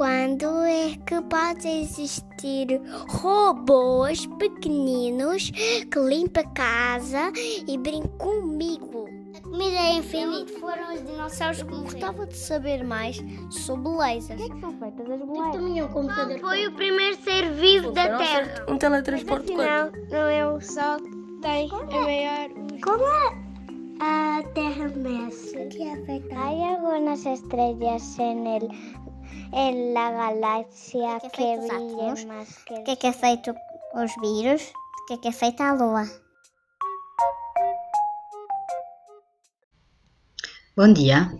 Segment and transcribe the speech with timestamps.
[0.00, 7.30] quando é que pode existir robôs pequeninos que limpam a casa
[7.68, 9.04] e brincam comigo?
[9.36, 10.58] A comida é infinita.
[10.58, 11.84] Foram os dinossauros que morreram.
[11.84, 14.40] Gostava de saber mais sobre lasers.
[14.40, 15.52] O que é que são feitas as bolachas?
[15.52, 16.38] Também é um computador.
[16.38, 18.64] Foi o primeiro ser vivo da Terra.
[18.70, 22.48] Um teletransporte Não, não é o Sol que tem a maior...
[22.82, 23.50] Como é?
[24.02, 25.66] A Terra mexe.
[25.66, 26.34] que é feita?
[26.34, 28.70] Hay algunas estrellas en el
[29.52, 32.74] en la galaxia que, que brilhan mais que...
[32.74, 33.54] O que é que é feito
[33.94, 34.62] os vírus?
[35.02, 36.04] O que é que é feita a Lua?
[40.76, 41.30] Bom dia,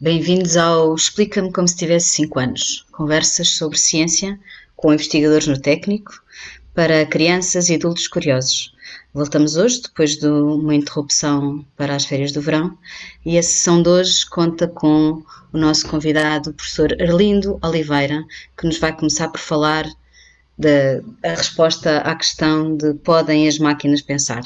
[0.00, 2.86] bem-vindos ao Explica-me como se tivesse 5 anos.
[2.92, 4.38] Conversas sobre ciência
[4.76, 6.12] com investigadores no técnico
[6.74, 8.72] para crianças e adultos curiosos.
[9.12, 12.76] Voltamos hoje, depois de uma interrupção para as férias do verão,
[13.24, 18.24] e a sessão de hoje conta com o nosso convidado, o professor Arlindo Oliveira,
[18.56, 19.86] que nos vai começar por falar
[20.58, 24.42] da resposta à questão de podem as máquinas pensar.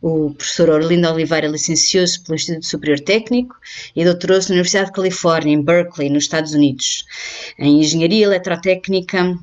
[0.00, 3.54] O professor Orlindo Oliveira licenciou-se pelo Instituto Superior Técnico
[3.94, 7.04] e doutorou-se na Universidade de Califórnia, em Berkeley, nos Estados Unidos,
[7.56, 9.38] em Engenharia Eletrotécnica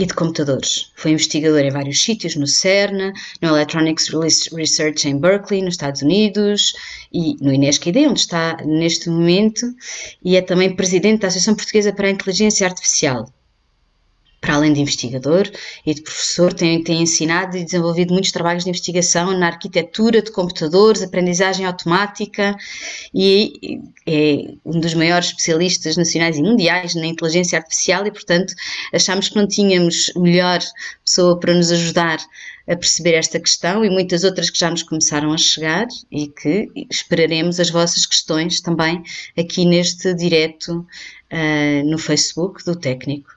[0.00, 0.90] e de computadores.
[0.96, 3.12] Foi investigador em vários sítios, no CERN,
[3.42, 4.08] no Electronics
[4.50, 6.72] Research em Berkeley, nos Estados Unidos,
[7.12, 9.66] e no INESCID, onde está neste momento,
[10.24, 13.30] e é também presidente da Associação Portuguesa para a Inteligência Artificial
[14.40, 15.50] para além de investigador
[15.84, 20.32] e de professor, tem, tem ensinado e desenvolvido muitos trabalhos de investigação na arquitetura de
[20.32, 22.56] computadores, aprendizagem automática
[23.14, 28.54] e é um dos maiores especialistas nacionais e mundiais na inteligência artificial e, portanto,
[28.94, 30.60] achamos que não tínhamos melhor
[31.04, 32.18] pessoa para nos ajudar
[32.68, 36.68] a perceber esta questão e muitas outras que já nos começaram a chegar e que
[36.90, 39.02] esperaremos as vossas questões também
[39.36, 40.86] aqui neste direto
[41.32, 43.30] uh, no Facebook do técnico.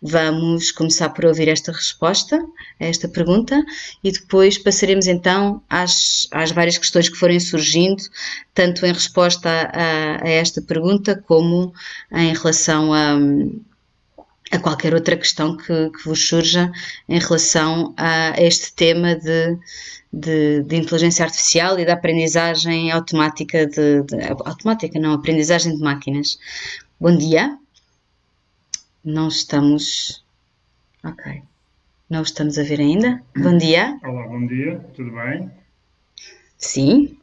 [0.00, 2.36] Vamos começar por ouvir esta resposta
[2.80, 3.62] a esta pergunta
[4.02, 8.02] e depois passaremos então às, às várias questões que forem surgindo,
[8.54, 11.72] tanto em resposta a, a esta pergunta como
[12.12, 13.18] em relação a,
[14.50, 16.72] a qualquer outra questão que, que, vos surja
[17.08, 19.56] em relação a este tema de,
[20.12, 26.38] de, de inteligência artificial e da aprendizagem automática de, de, automática não, aprendizagem de máquinas.
[27.00, 27.56] Bom dia.
[29.04, 30.24] Não estamos.
[31.04, 31.42] Ok.
[32.08, 33.22] Não estamos a ver ainda.
[33.36, 33.98] Bom dia.
[34.02, 34.84] Olá, bom dia.
[34.94, 35.50] Tudo bem?
[36.58, 37.16] Sim.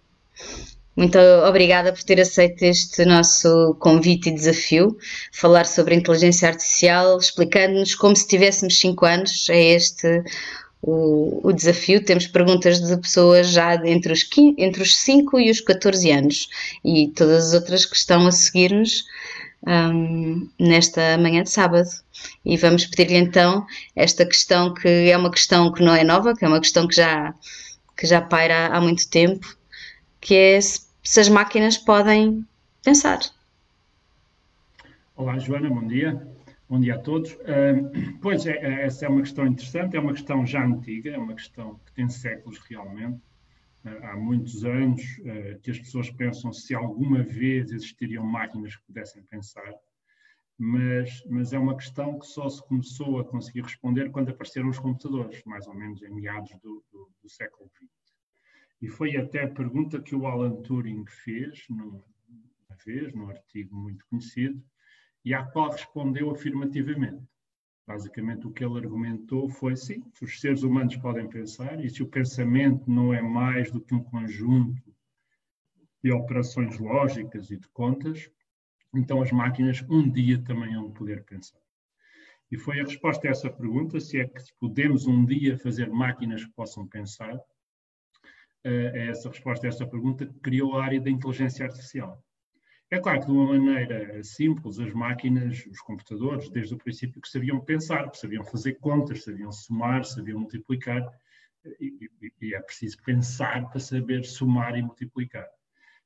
[0.98, 4.98] Muito obrigada por ter aceito este nosso convite e desafio,
[5.32, 9.48] falar sobre inteligência artificial, explicando-nos como se tivéssemos 5 anos.
[9.48, 10.24] É este
[10.82, 12.04] o, o, desafio.
[12.04, 16.50] Temos perguntas de pessoas já entre os, 15, entre os 5 e os 14 anos
[16.84, 19.04] e todas as outras que estão a seguir-nos
[19.68, 21.90] um, nesta manhã de sábado.
[22.44, 26.44] E vamos pedir-lhe então esta questão que é uma questão que não é nova, que
[26.44, 27.36] é uma questão que já,
[27.96, 29.56] que já paira há muito tempo,
[30.20, 32.46] que é se, se as máquinas podem
[32.84, 33.20] pensar.
[35.16, 36.28] Olá, Joana, bom dia.
[36.70, 37.32] Bom dia a todos.
[37.32, 41.18] Uh, pois, é, é, essa é uma questão interessante, é uma questão já antiga, é
[41.18, 43.22] uma questão que tem séculos realmente
[44.04, 49.24] há muitos anos eh, que as pessoas pensam se alguma vez existiriam máquinas que pudessem
[49.24, 49.74] pensar,
[50.58, 54.78] mas, mas é uma questão que só se começou a conseguir responder quando apareceram os
[54.78, 57.97] computadores, mais ou menos em meados do, do, do século XX.
[58.82, 62.04] E foi até a pergunta que o Alan Turing fez, numa
[62.86, 64.64] vez, num artigo muito conhecido,
[65.26, 67.28] e à qual respondeu afirmativamente.
[67.88, 72.08] Basicamente, o que ele argumentou foi: sim, os seres humanos podem pensar, e se o
[72.08, 74.94] pensamento não é mais do que um conjunto
[76.04, 78.30] de operações lógicas e de contas,
[78.94, 81.60] então as máquinas um dia também vão poder pensar.
[82.52, 86.46] E foi a resposta a essa pergunta: se é que podemos um dia fazer máquinas
[86.46, 87.38] que possam pensar,
[88.70, 92.24] é essa resposta a essa pergunta criou a área da inteligência artificial.
[92.90, 97.28] É claro que, de uma maneira simples, as máquinas, os computadores, desde o princípio que
[97.28, 101.06] sabiam pensar, que sabiam fazer contas, sabiam somar, sabiam multiplicar,
[101.82, 105.46] e, e, e é preciso pensar para saber somar e multiplicar.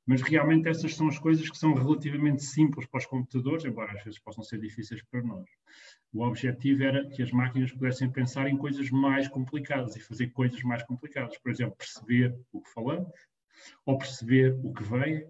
[0.04, 4.02] Mas realmente essas são as coisas que são relativamente simples para os computadores, embora às
[4.02, 5.48] vezes possam ser difíceis para nós.
[6.12, 10.60] O objetivo era que as máquinas pudessem pensar em coisas mais complicadas e fazer coisas
[10.62, 11.38] mais complicadas.
[11.38, 13.12] Por exemplo, perceber o que falamos,
[13.86, 15.26] ou perceber o que vem,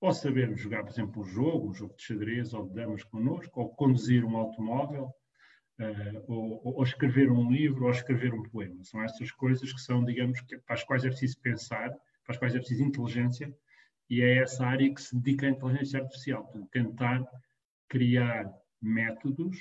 [0.00, 3.60] ou saber jogar, por exemplo, um jogo, um jogo de xadrez ou de damas connosco,
[3.60, 5.12] ou conduzir um automóvel,
[5.80, 8.82] uh, ou, ou, escrever um livro, ou escrever um poema.
[8.84, 11.90] São essas coisas que são, digamos, que, para as quais é preciso pensar,
[12.24, 13.54] para as quais é preciso inteligência,
[14.08, 17.24] e é essa área que se dedica à inteligência artificial, tentar
[17.88, 19.58] criar métodos,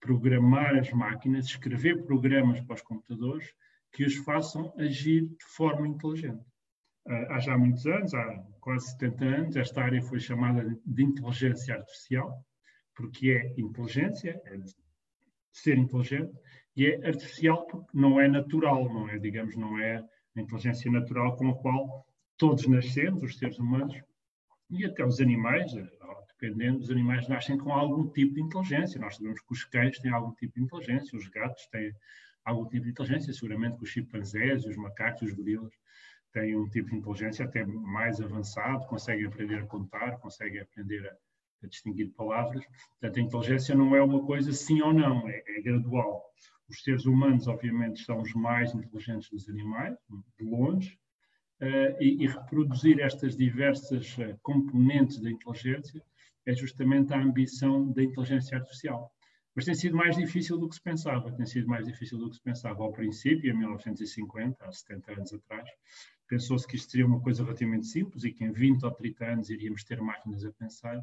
[0.00, 3.52] programar as máquinas, escrever programas para os computadores
[3.92, 6.44] que os façam agir de forma inteligente.
[7.08, 11.74] Ah, há já muitos anos, há quase 70 anos, esta área foi chamada de inteligência
[11.74, 12.44] artificial,
[12.94, 14.58] porque é inteligência, é
[15.52, 16.32] ser inteligente,
[16.76, 20.04] e é artificial porque não é natural, não é, digamos, não é
[20.36, 22.05] a inteligência natural com a qual
[22.36, 23.96] todos nascemos, os seres humanos,
[24.68, 25.88] e até os animais, eh,
[26.28, 29.00] dependendo, os animais nascem com algum tipo de inteligência.
[29.00, 31.92] Nós sabemos que os cães têm algum tipo de inteligência, os gatos têm
[32.44, 35.72] algum tipo de inteligência, seguramente que os chimpanzés, os macacos, os gorilas
[36.32, 41.16] têm um tipo de inteligência até mais avançado, conseguem aprender a contar, conseguem aprender a,
[41.64, 42.64] a distinguir palavras.
[43.00, 46.22] Portanto, a inteligência não é uma coisa sim ou não, é, é gradual.
[46.68, 49.96] Os seres humanos, obviamente, são os mais inteligentes dos animais,
[50.38, 50.98] de longe,
[51.60, 56.02] e, e, reproduzir estas diversas uh, componentes da inteligência
[56.44, 59.10] é justamente a ambição da inteligência artificial.
[59.54, 62.36] Mas tem sido mais difícil do que se pensava, tem sido mais difícil do que
[62.36, 65.68] se pensava ao princípio, em 1950, há 70 anos atrás.
[66.28, 69.48] Pensou-se que isto seria uma coisa relativamente simples e que em 20 ou 30 anos
[69.48, 71.02] iríamos ter máquinas a pensar.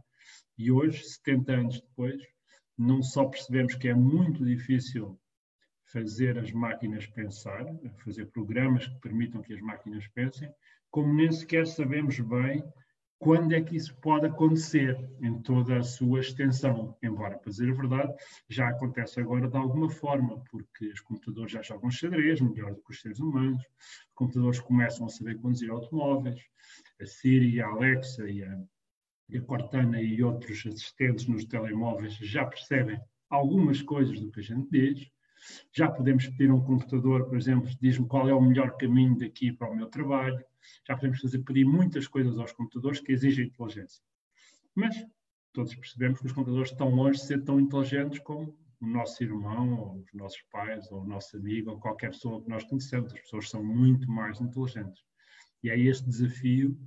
[0.56, 2.22] E hoje, 70 anos depois,
[2.78, 5.20] não só percebemos que é muito difícil
[5.94, 7.64] fazer as máquinas pensar,
[8.04, 10.52] fazer programas que permitam que as máquinas pensem,
[10.90, 12.64] como nem sequer sabemos bem
[13.20, 16.98] quando é que isso pode acontecer em toda a sua extensão.
[17.02, 18.14] Embora, para dizer a verdade,
[18.50, 22.92] já acontece agora de alguma forma, porque os computadores já jogam xadrez melhor do que
[22.92, 26.42] os seres humanos, os computadores começam a saber conduzir automóveis,
[27.00, 28.62] a Siri, a Alexa e a,
[29.30, 33.00] e a Cortana e outros assistentes nos telemóveis já percebem
[33.30, 35.13] algumas coisas do que a gente diz.
[35.72, 39.70] Já podemos pedir um computador, por exemplo, diz-me qual é o melhor caminho daqui para
[39.70, 40.44] o meu trabalho.
[40.88, 44.04] Já podemos fazer pedir muitas coisas aos computadores que exigem inteligência.
[44.76, 44.96] Mas
[45.52, 49.80] todos percebemos que os computadores estão longe de ser tão inteligentes como o nosso irmão,
[49.80, 53.14] ou os nossos pais, ou o nosso amigo, ou qualquer pessoa que nós conhecemos.
[53.14, 55.04] As pessoas são muito mais inteligentes.
[55.64, 56.78] E é este desafio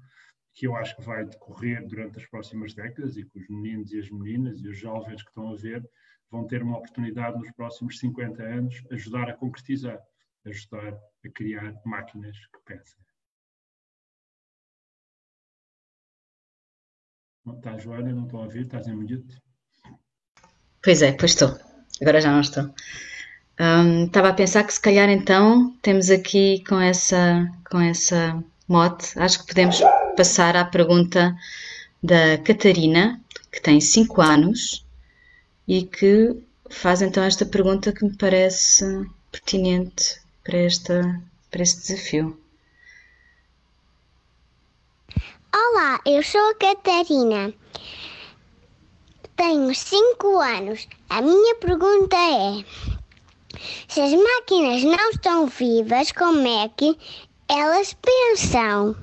[0.53, 3.99] que eu acho que vai decorrer durante as próximas décadas e que os meninos e
[3.99, 5.87] as meninas e os jovens que estão a ver
[6.31, 9.99] vão ter uma oportunidade nos próximos 50 anos ajudar a concretizar,
[10.45, 13.07] ajudar a criar máquinas que pensem.
[17.55, 18.13] Está, Joana?
[18.13, 18.63] Não estou a ouvir?
[18.63, 19.41] Estás em mute?
[20.83, 21.57] Pois é, pois estou.
[22.01, 22.75] Agora já não estou.
[23.59, 29.19] Um, estava a pensar que se calhar então temos aqui com essa, com essa mote,
[29.19, 29.81] acho que podemos
[30.17, 31.35] passar à pergunta
[32.03, 33.21] da Catarina,
[33.51, 34.86] que tem 5 anos
[35.67, 36.37] e que
[36.71, 38.85] faz então esta pergunta que me parece
[39.31, 41.21] pertinente para, esta,
[41.51, 42.41] para este desafio.
[45.55, 47.53] Olá, eu sou a Catarina.
[49.37, 50.89] Tenho 5 anos.
[51.09, 52.65] A minha pergunta é:
[53.89, 56.97] se as máquinas não estão vivas, como é que
[57.49, 58.97] elas pensam?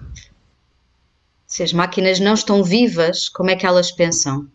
[1.45, 4.48] Se as máquinas não estão vivas, como é que elas pensam?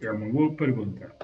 [0.00, 1.14] É uma boa pergunta.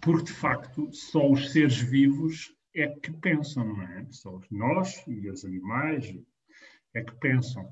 [0.00, 4.06] Porque, de facto, só os seres vivos é que pensam, não é?
[4.10, 6.12] Só nós e os animais
[6.94, 7.64] é que pensam.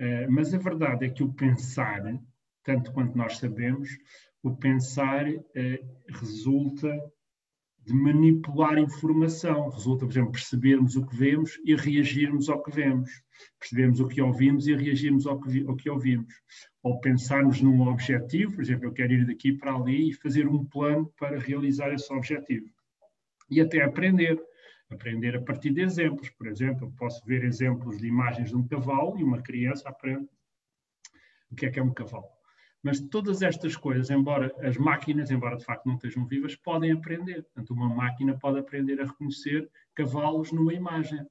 [0.00, 2.02] Uh, mas a verdade é que o pensar,
[2.62, 3.88] tanto quanto nós sabemos,
[4.44, 5.42] o pensar uh,
[6.08, 6.88] resulta
[7.84, 9.68] de manipular informação.
[9.68, 13.10] Resulta, por exemplo, percebermos o que vemos e reagirmos ao que vemos.
[13.58, 16.32] Percebemos o que ouvimos e reagirmos ao que, ao que ouvimos.
[16.82, 20.64] Ou pensarmos num objetivo, por exemplo, eu quero ir daqui para ali e fazer um
[20.64, 22.66] plano para realizar esse objetivo.
[23.50, 24.40] E até aprender.
[24.90, 26.30] Aprender a partir de exemplos.
[26.30, 30.28] Por exemplo, eu posso ver exemplos de imagens de um cavalo e uma criança aprende
[31.50, 32.33] o que é que é um cavalo.
[32.84, 37.42] Mas todas estas coisas, embora as máquinas, embora de facto não estejam vivas, podem aprender.
[37.44, 41.26] Portanto, uma máquina pode aprender a reconhecer cavalos numa imagem.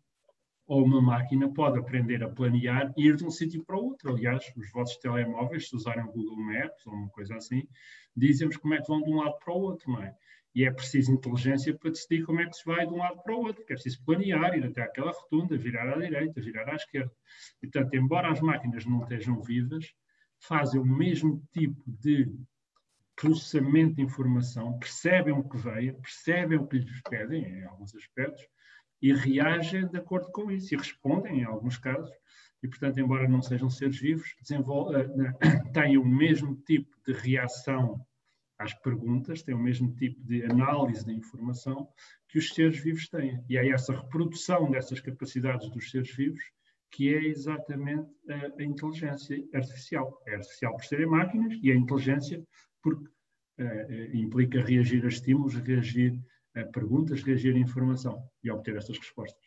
[0.66, 4.10] Ou uma máquina pode aprender a planear e ir de um sítio para o outro.
[4.10, 7.68] Aliás, os vossos telemóveis, se usarem o Google Maps ou uma coisa assim,
[8.18, 10.16] dizem-vos como é que vão de um lado para o outro, não é?
[10.56, 13.36] E é preciso inteligência para decidir como é que se vai de um lado para
[13.36, 17.12] o outro, é preciso planear, ir até aquela rotunda, virar à direita, virar à esquerda.
[17.62, 19.94] E, portanto, embora as máquinas não estejam vivas,
[20.44, 22.30] fazem o mesmo tipo de
[23.16, 28.46] processamento de informação, percebem o que veio, percebem o que lhes pedem, em alguns aspectos,
[29.02, 32.12] e reagem de acordo com isso, e respondem em alguns casos,
[32.62, 38.06] e portanto, embora não sejam seres vivos, eh, têm o mesmo tipo de reação
[38.58, 41.88] às perguntas, têm o mesmo tipo de análise da informação
[42.28, 43.44] que os seres vivos têm.
[43.50, 46.44] E é essa reprodução dessas capacidades dos seres vivos
[46.94, 50.22] que é exatamente a, a, inteligência artificial.
[50.28, 52.42] É artificial por serem máquinas e a inteligência
[52.82, 53.12] porque
[54.14, 56.20] implica reagir a estímulos, reagir
[56.56, 59.44] a perguntas, reagir a informação e obter estas respostas.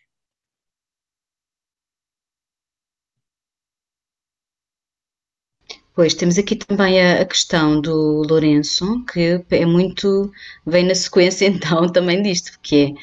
[5.95, 10.31] Pois, temos aqui também a, a, questão do Lourenço, que é muito,
[10.67, 12.95] vem na sequência então também disto, porque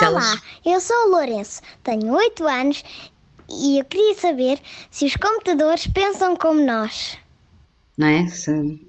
[0.00, 0.06] é...
[0.06, 0.42] Olá, elas...
[0.64, 2.84] eu sou o Lourenço, tenho 8 anos
[3.50, 7.18] e eu queria saber se os computadores pensam como nós.
[7.96, 8.26] Não é?
[8.28, 8.88] Se,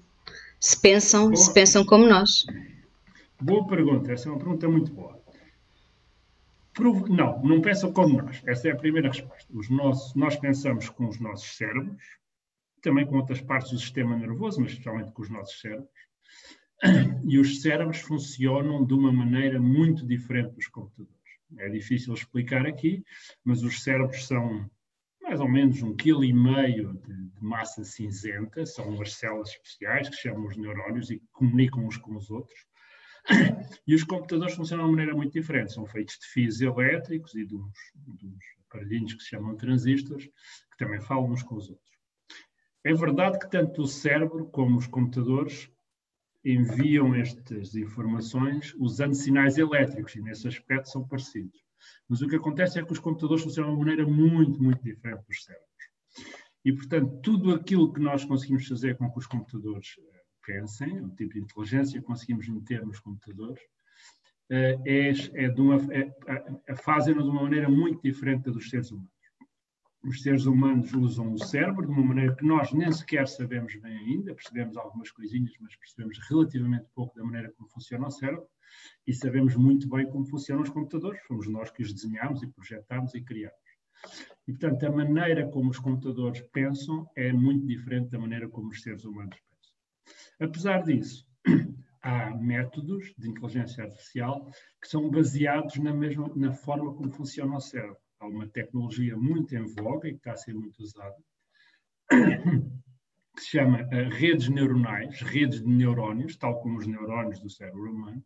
[0.59, 2.45] se pensam, se pensam como nós.
[3.41, 5.19] Boa pergunta, essa é uma pergunta muito boa.
[7.09, 8.41] Não, não pensam como nós.
[8.45, 9.51] Essa é a primeira resposta.
[9.53, 12.01] Os nossos, nós pensamos com os nossos cérebros,
[12.81, 15.89] também com outras partes do sistema nervoso, mas especialmente com os nossos cérebros.
[17.25, 21.20] E os cérebros funcionam de uma maneira muito diferente dos computadores.
[21.57, 23.03] É difícil explicar aqui,
[23.43, 24.69] mas os cérebros são
[25.21, 30.09] mais ou menos um quilo e meio de, de, massa cinzenta, são umas células especiais
[30.09, 32.59] que chamam os neurónios e que comunicam uns com os outros.
[33.87, 37.45] E os computadores funcionam de uma maneira muito diferente, são feitos de fios elétricos e
[37.45, 41.69] de uns, de uns aparelhinhos que se chamam transistores, que também falam uns com os
[41.69, 41.91] outros.
[42.83, 45.70] É verdade que tanto o cérebro como os computadores
[46.43, 51.63] enviam estas informações usando sinais elétricos e nesse aspecto são parecidos.
[52.07, 55.23] Mas o que acontece é que os computadores funcionam de uma maneira muito, muito diferente
[55.27, 55.67] dos cérebros.
[56.63, 61.09] E, portanto, tudo aquilo que nós conseguimos fazer com que os computadores eh, pensem, o
[61.09, 63.61] tipo de inteligência que conseguimos meter nos computadores,
[64.49, 69.20] eh, é, é é, é, fazem-no de uma maneira muito diferente dos seres humanos
[70.03, 73.95] os seres humanos usam o cérebro de uma maneira que nós nem sequer sabemos bem
[73.97, 78.47] ainda, percebemos algumas coisinhas, mas percebemos relativamente pouco da maneira como funciona o cérebro
[79.05, 83.13] e sabemos muito bem como funcionam os computadores, fomos nós que os desenhamos e projetámos
[83.13, 83.57] e criamos.
[84.47, 88.81] E, portanto, a maneira como os computadores pensam é muito diferente da maneira como os
[88.81, 90.49] seres humanos pensam.
[90.49, 91.27] Apesar disso,
[92.01, 94.49] há métodos de inteligência artificial
[94.81, 99.55] que são baseados na mesma na forma como funciona o cérebro há uma tecnologia muito
[99.55, 101.17] em voga e que está a ser muito usada,
[103.35, 107.91] que se chama uh, redes neuronais, redes de neurónios, tal como os neurónios do cérebro
[107.91, 108.23] humano.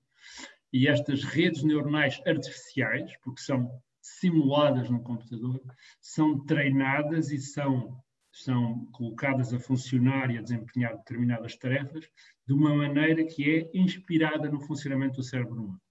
[0.73, 5.61] E estas redes neuronais artificiais, porque são simuladas no computador,
[6.01, 7.97] são treinadas e são,
[8.31, 12.05] são colocadas a funcionar e a desempenhar determinadas tarefas
[12.45, 15.81] de uma maneira que é inspirada no funcionamento do cérebro humano.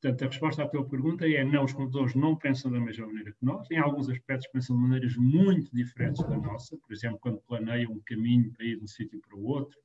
[0.00, 3.32] Portanto, a resposta à tua pergunta é não, os computadores não pensam da mesma maneira
[3.32, 3.70] que nós.
[3.70, 6.76] Em alguns aspectos pensam de maneiras muito diferentes da nossa.
[6.76, 9.78] Por exemplo, quando planeiam um caminho para ir de um sítio para o outro,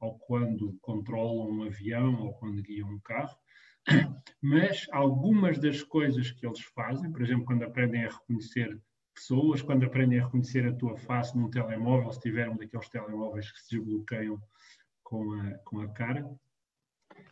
[0.00, 3.36] ou quando controlam um avião, ou quando guiam um carro.
[4.40, 8.80] Mas algumas das coisas que eles fazem, por exemplo, quando aprendem a reconhecer
[9.14, 13.50] pessoas, quando aprendem a reconhecer a tua face num telemóvel, se tiver um daqueles telemóveis
[13.52, 14.40] que se desbloqueiam
[15.02, 16.28] com a, com a cara,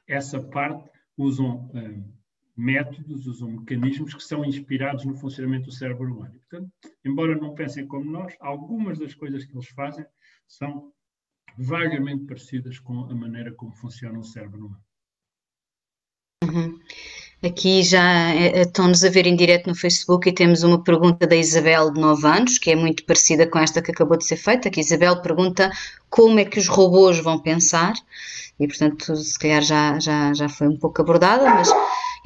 [0.07, 2.21] essa parte usam uh,
[2.57, 6.39] métodos, usam mecanismos que são inspirados no funcionamento do cérebro humano.
[6.39, 6.73] Portanto,
[7.05, 10.05] embora não pensem como nós, algumas das coisas que eles fazem
[10.49, 10.93] são
[11.59, 14.85] vagamente parecidas com a maneira como funciona o cérebro humano.
[16.43, 16.81] Uhum.
[17.43, 21.27] Aqui já é, é, estão-nos a ver em direto no Facebook e temos uma pergunta
[21.27, 24.37] da Isabel, de 9 anos, que é muito parecida com esta que acabou de ser
[24.37, 24.69] feita.
[24.69, 25.71] Que Isabel pergunta
[26.11, 27.95] como é que os robôs vão pensar,
[28.59, 31.71] e portanto, se calhar já, já, já foi um pouco abordada, mas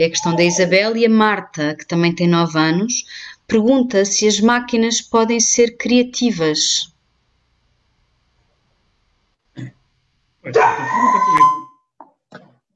[0.01, 0.97] é a questão da Isabel.
[0.97, 3.05] E a Marta, que também tem 9 anos,
[3.47, 6.93] pergunta se as máquinas podem ser criativas.
[10.43, 11.54] Pois, é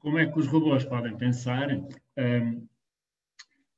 [0.09, 1.69] como é que os robôs podem pensar?
[2.17, 2.67] Um,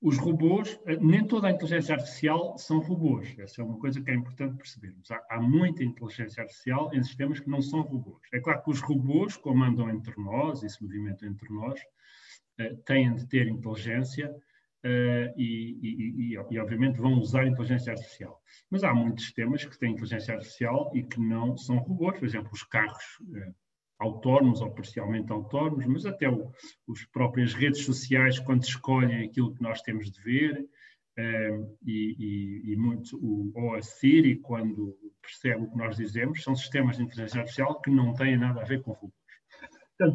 [0.01, 3.37] os robôs, eh, nem toda a inteligência artificial são robôs.
[3.37, 5.11] Essa é uma coisa que é importante percebermos.
[5.11, 8.21] Há, há, muita inteligência artificial em sistemas que não são robôs.
[8.31, 11.81] É claro que os robôs, como andam entre nós e se movimentam entre nós,
[12.61, 18.41] uh, têm de ter inteligência uh, e, e, e, e, obviamente, vão usar inteligência artificial.
[18.69, 22.17] Mas há muitos sistemas que têm inteligência artificial e que não são robôs.
[22.17, 23.53] Por exemplo, os carros uh,
[24.01, 26.51] autónomos ou parcialmente autónomos, mas até o,
[26.87, 30.67] os próprias redes sociais, quando escolhem aquilo que nós temos de ver,
[31.17, 35.95] um, ehm, e, e, e, muito, o, ou a Siri, quando percebe o que nós
[35.95, 39.21] dizemos, são sistemas de inteligência artificial que não têm nada a ver com robôs.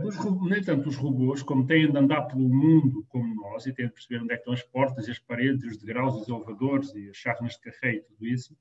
[0.05, 3.87] Os, nem tanto os robôs, como têm de andar pelo mundo como nós, e têm
[3.87, 7.17] de perceber onde é estão as portas, as paredes, os degraus, os elevadores e as
[7.17, 8.57] chávenas de café e tudo isso,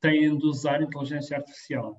[0.00, 1.96] têm de usar inteligência artificial.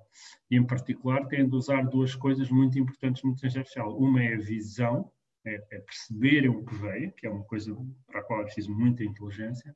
[0.50, 3.98] E, em particular, têm de usar duas coisas muito importantes na inteligência artificial.
[3.98, 5.12] Uma é a visão,
[5.46, 7.75] é, é perceberem o que veio, que é uma coisa
[8.08, 9.75] para a qual é preciso muita inteligência.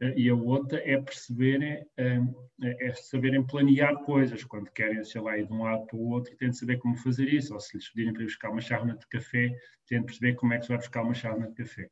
[0.00, 2.20] Eh, e a outra é perceberem, eh,
[2.62, 6.36] é saberem planear coisas, quando querem, sei lá, ir de um lado para o outro,
[6.36, 8.96] têm de saber como fazer isso, ou se lhes pedirem para ir buscar uma chávena
[8.96, 9.50] de café,
[9.86, 11.88] têm de perceber como é que se vai buscar uma chávena de café.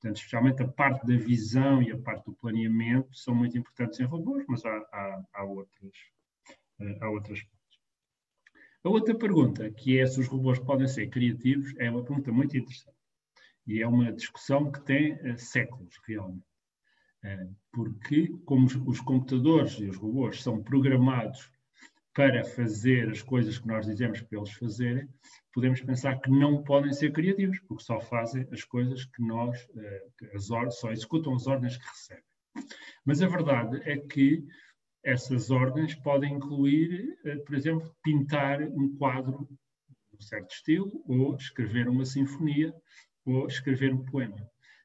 [0.00, 4.04] Portanto, especialmente a parte da visão e a parte do planeamento são muito importantes em
[4.04, 5.96] robôs, mas há, há, há outras,
[6.80, 7.54] eh, há outras partes.
[8.82, 12.56] A outra pergunta, que é se os robôs podem ser criativos, é uma pergunta muito
[12.56, 12.94] interessante.
[13.66, 16.53] E é uma discussão que tem séculos, realmente.
[17.72, 21.50] Porque, como os, computadores e os robôs são programados
[22.14, 25.08] para fazer as coisas que nós dizemos para eles fazerem,
[25.52, 30.36] podemos pensar que não podem ser criativos, porque só fazem as coisas que nós, uh,
[30.36, 32.24] as só executam as ordens que recebem.
[33.04, 34.46] Mas a verdade é que
[35.02, 41.88] essas ordens podem incluir, por exemplo, pintar um quadro de um certo estilo, ou escrever
[41.88, 42.74] uma sinfonia,
[43.26, 44.36] ou escrever um poema.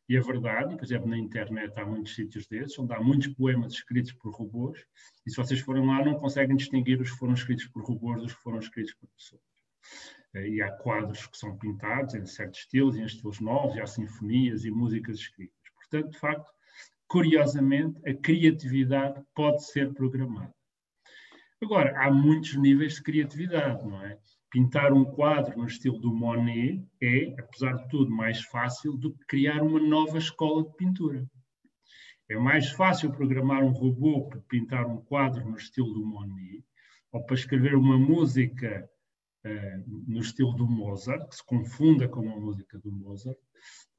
[0.10, 3.74] E a verdade, por exemplo, na internet há muitos sítios desses, onde há muitos poemas
[3.74, 4.84] escritos por robôs,
[5.24, 8.34] e se vocês forem lá não conseguem distinguir os que foram escritos por robôs dos
[8.34, 9.44] que foram escritos por pessoas.
[10.34, 13.86] Eh, e há quadros que são pintados em certos estilos, em estilos novos, e há
[13.86, 15.56] sinfonias e músicas escritas.
[15.76, 16.52] Portanto, de facto,
[17.08, 20.54] curiosamente, a criatividade pode ser programada.
[21.62, 24.18] Agora, há muitos níveis de criatividade, não é?
[24.50, 29.26] Pintar um quadro no estilo do Monet é, apesar de tudo, mais fácil do que
[29.26, 31.26] criar uma nova escola de pintura.
[32.30, 36.64] É mais fácil programar um robô para pintar um quadro no estilo do Monet
[37.12, 38.88] ou para escrever uma música
[40.08, 43.38] no estilo do Mozart, que se confunda com a música do Mozart,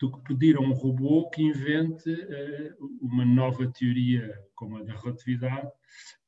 [0.01, 4.95] do que pedir a um robô que invente uh, uma nova teoria como a da
[4.95, 5.71] relatividade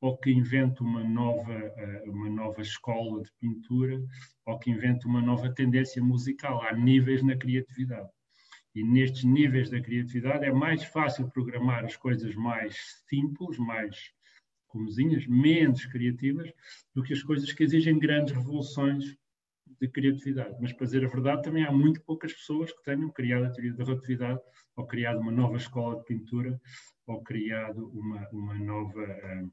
[0.01, 3.99] ou que invente uma nova, uh, uma nova escola de pintura
[4.45, 6.63] ou que invente uma nova tendência musical.
[6.63, 8.09] Há níveis na criatividade.
[8.75, 12.77] E nestes níveis da criatividade é mais fácil programar as coisas mais
[13.09, 14.13] simples, mais
[14.73, 16.51] comezinhas, menos criativas,
[16.95, 19.17] do que as coisas que exigem grandes revoluções
[19.81, 20.57] de criatividade.
[20.61, 23.75] Mas, para dizer a verdade, também há muito poucas pessoas que tenham criado a teoria
[23.75, 24.41] da relatividade,
[24.77, 26.61] ou criado uma nova escola de pintura,
[27.07, 29.45] ou criado uma, uma, nova, eh,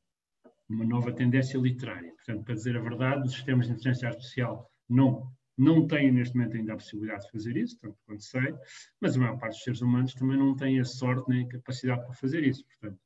[0.69, 2.13] uma nova tendência literária.
[2.13, 6.57] Portanto, para dizer a verdade, os sistemas de inteligência artificial não, não têm neste momento
[6.57, 8.53] ainda a possibilidade de fazer isso, tanto quanto sei,
[9.01, 12.05] mas a maior parte dos seres humanos também não tem a sorte nem a capacidade
[12.05, 12.63] para fazer isso.
[12.65, 12.99] Portanto,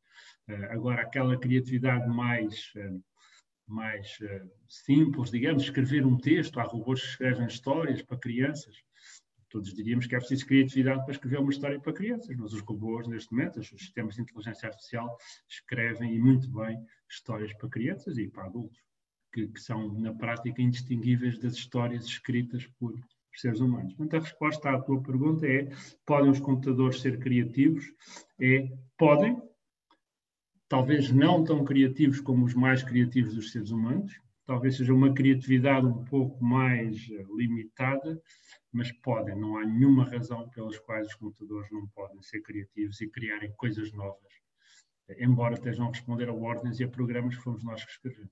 [0.70, 3.00] agora, aquela criatividade mais eh,
[3.66, 8.76] mais uh, simples, digamos, escrever um texto, há robôs que escrevem histórias para crianças.
[9.50, 13.08] Todos diríamos que é preciso criatividade para escrever uma história para crianças, mas os robôs,
[13.08, 15.16] neste momento, os sistemas de inteligência artificial,
[15.48, 16.78] escrevem e muito bem
[17.10, 18.80] histórias para crianças e para adultos,
[19.32, 22.94] que, que são, na prática, indistinguíveis das histórias escritas por
[23.36, 23.94] seres humanos.
[23.94, 25.70] Portanto, a resposta à tua pergunta é:
[26.06, 27.86] podem os computadores ser criativos?
[28.40, 29.40] É, podem,
[30.74, 35.86] talvez não tão criativos como os mais criativos dos seres humanos, talvez seja uma criatividade
[35.86, 38.20] um pouco mais eh, limitada,
[38.72, 43.08] mas podem, não há nenhuma razão pelas quais os computadores não podem ser criativos e
[43.08, 44.34] criarem coisas novas,
[45.20, 48.32] embora estejam a responder a ordens e a programas que fomos nós que escrevemos.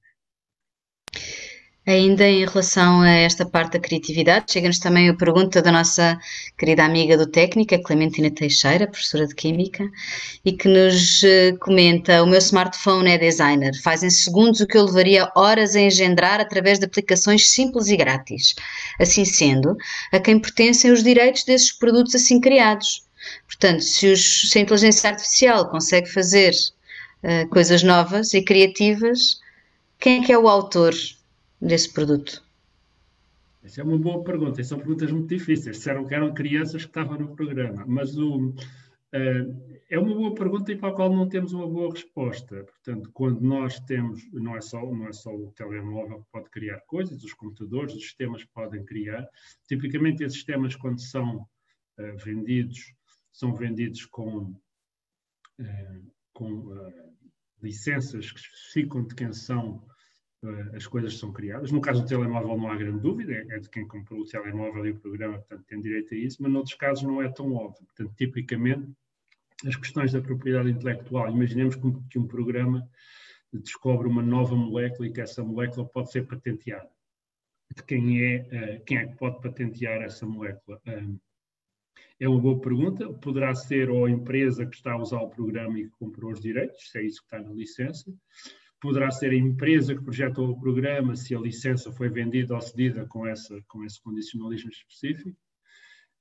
[1.92, 6.18] Ainda em relação a esta parte da criatividade, chega-nos também a pergunta da nossa
[6.58, 9.84] querida amiga do Técnica, Clementina Teixeira, professora de Química,
[10.46, 14.78] e que nos eh, comenta: O meu smartphone é designer, faz em segundos o que
[14.78, 18.56] eu levaria horas a engendrar através de aplicações simples e grátis.
[18.98, 19.76] Assim sendo,
[20.14, 23.06] a quem pertencem os direitos desses produtos assim criados?
[23.46, 26.54] Portanto, se, os, se a inteligência artificial consegue fazer
[27.22, 29.42] uh, coisas novas e criativas,
[30.00, 30.94] quem é que é o autor?
[31.62, 32.44] Desse produto?
[33.64, 34.64] Essa é uma boa pergunta.
[34.64, 35.78] são perguntas muito difíceis.
[35.78, 37.86] Disseram que eram crianças que estavam no programa.
[37.88, 38.54] Mas o, uh,
[39.88, 42.64] é uma boa pergunta e para a qual não temos uma boa resposta.
[42.64, 46.80] Portanto, quando nós temos, não é só, não é só o telemóvel que pode criar
[46.82, 49.28] coisas, os computadores, os sistemas podem criar.
[49.68, 52.94] Tipicamente, esses sistemas, quando são uh, vendidos,
[53.32, 54.56] são vendidos com,
[55.60, 56.92] uh, com
[57.62, 59.84] licenças que especificam de quem são
[60.74, 61.72] as coisas são criadas.
[61.72, 64.92] No caso do telemóvel não há grande dúvida, é de quem comprou o telemóvel e
[64.92, 67.86] o programa, portanto tem direito a isso, mas noutros casos não é tão óbvio.
[67.86, 68.92] Portanto, tipicamente,
[69.66, 72.88] as questões da propriedade intelectual, imaginemos que um programa
[73.54, 76.90] descobre uma nova molécula e que essa molécula pode ser patenteada.
[77.76, 80.82] De quem é, eh, quem é que pode patentear essa molécula?
[82.20, 83.14] É uma boa pergunta.
[83.14, 86.42] Poderá ser ou a empresa que está a usar o programa e que comprou os
[86.42, 88.12] direitos, se é isso que está na licença
[88.82, 93.06] poderá ser a empresa que projetou o programa, se a licença foi vendida ou cedida
[93.06, 95.38] com, essa, com esse condicionalismo específico.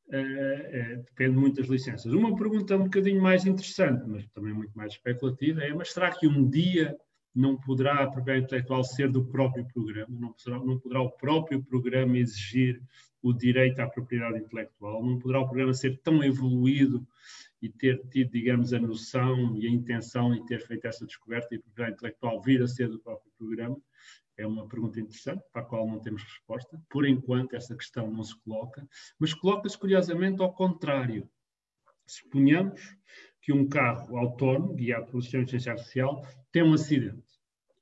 [0.09, 2.13] uh, uh, depende muito das licenças.
[2.13, 6.29] Uma pergunta um bocadinho mais interessante, mas também muito mais especulativa, é: mas será que
[6.29, 6.95] um dia
[7.35, 10.15] não poderá a propriedade intelectual ser do próprio programa?
[10.21, 12.83] Não poderá, não poderá o próprio programa exigir
[13.23, 15.03] o direito à propriedade intelectual?
[15.03, 17.07] Não poderá o programa ser tão evoluído
[17.63, 21.59] e ter tido, digamos, a noção e a intenção de ter feito essa descoberta e
[21.59, 23.77] a propriedade intelectual vir a ser do próprio programa?
[24.37, 26.81] É uma pergunta interessante, para a qual não temos resposta.
[26.89, 31.29] Por enquanto, essa questão não se coloca, mas coloca-se curiosamente ao contrário.
[32.07, 32.97] Suponhamos
[33.43, 37.23] que um carro autónomo, guiado pelo sistema de ciência artificial, tem um acidente.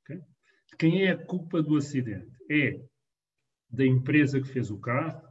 [0.02, 0.20] Okay?
[0.78, 2.36] Quem é a culpa do acidente?
[2.50, 2.80] É
[3.70, 5.22] da empresa que fez o carro,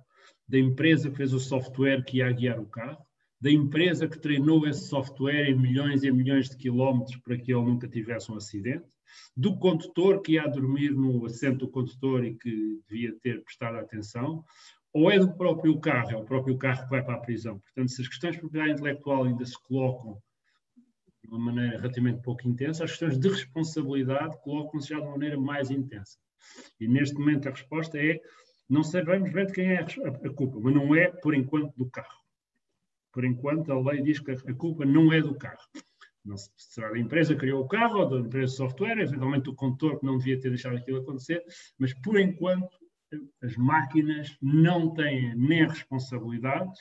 [0.47, 3.05] da empresa que fez o software que ia guiar o carro,
[3.39, 7.65] da empresa que treinou esse software em milhões e milhões de quilómetros para que ele
[7.65, 8.85] nunca tivesse um acidente,
[9.35, 14.43] do condutor que ia dormir no assento do condutor e que devia ter prestado atenção,
[14.93, 17.59] ou é do próprio carro, é o próprio carro que vai para a prisão.
[17.59, 20.17] Portanto, se as questões de propriedade intelectual ainda se colocam
[21.21, 25.39] de uma maneira relativamente pouco intensa, as questões de responsabilidade colocam-se já de uma maneira
[25.39, 26.17] mais intensa.
[26.79, 28.19] E neste momento a resposta é:
[28.69, 32.26] não sabemos bem de quem é a culpa, mas não é, por enquanto, do carro.
[33.17, 35.57] Por enquanto, a lei diz que a culpa não é do carro.
[36.23, 39.55] Não será da empresa que criou o carro ou da empresa de software, eventualmente do
[39.55, 41.43] condutor que não devia ter deixado aquilo acontecer,
[41.79, 42.77] mas por enquanto
[43.41, 46.79] as máquinas não têm nem responsabilidades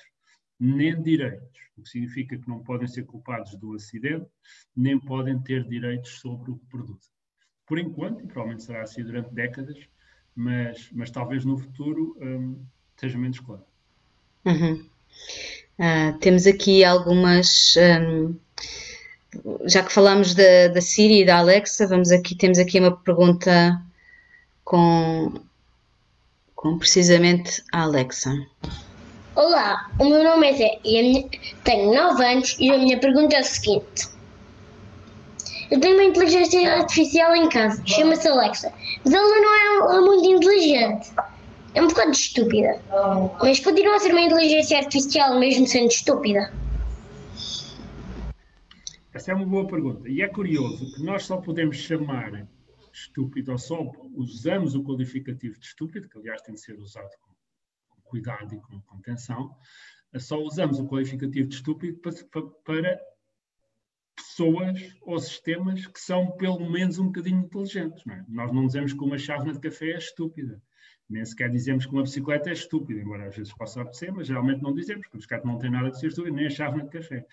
[0.60, 4.28] nem direitos, o que significa que não podem ser culpados do acidente,
[4.76, 7.14] nem podem ter direitos sobre o que produzem.
[7.66, 9.88] Por enquanto, e provavelmente será assim durante décadas,
[10.34, 12.62] mas, mas talvez no futuro um,
[12.94, 13.64] seja menos claro.
[14.44, 14.86] Uhum.
[15.78, 17.74] Uh, temos aqui algumas.
[17.76, 18.34] Um,
[19.66, 23.78] já que falamos da, da Siri e da Alexa, vamos aqui, temos aqui uma pergunta
[24.64, 25.34] com,
[26.54, 28.32] com precisamente a Alexa.
[29.34, 31.28] Olá, o meu nome é Zé e minha,
[31.62, 34.08] tenho 9 anos e a minha pergunta é a seguinte.
[35.70, 38.72] Eu tenho uma inteligência artificial em casa, chama-se Alexa,
[39.04, 41.12] mas ela não é muito inteligente.
[41.76, 42.80] É um bocado estúpida.
[43.38, 46.50] Mas continua a ser uma inteligência artificial mesmo sendo estúpida.
[49.12, 50.08] Essa é uma boa pergunta.
[50.08, 52.48] E é curioso que nós só podemos chamar
[52.90, 53.78] estúpido, ou só
[54.14, 58.80] usamos o qualificativo de estúpido, que aliás tem de ser usado com cuidado e com
[58.80, 59.54] contenção,
[60.18, 63.00] só usamos o qualificativo de estúpido para, para
[64.16, 68.02] pessoas ou sistemas que são pelo menos um bocadinho inteligentes.
[68.06, 68.24] Não é?
[68.26, 70.62] Nós não dizemos que uma chávena de café é estúpida.
[71.08, 74.62] Nem sequer dizemos que uma bicicleta é estúpida, embora às vezes possa acontecer, mas geralmente
[74.62, 76.90] não dizemos, porque a bicicleta não tem nada de ser estúpida, nem a chávena de
[76.90, 77.24] café.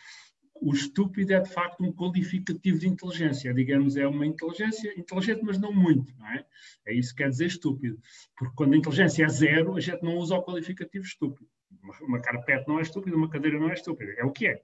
[0.61, 5.59] O estúpido é de facto um qualificativo de inteligência, digamos, é uma inteligência inteligente, mas
[5.59, 6.45] não muito, não é?
[6.85, 7.99] É isso que quer dizer estúpido.
[8.37, 11.49] Porque quando a inteligência é zero, a gente não usa o qualificativo estúpido.
[11.81, 14.61] Uma, uma carpete não é estúpida, uma cadeira não é estúpida, é o que é.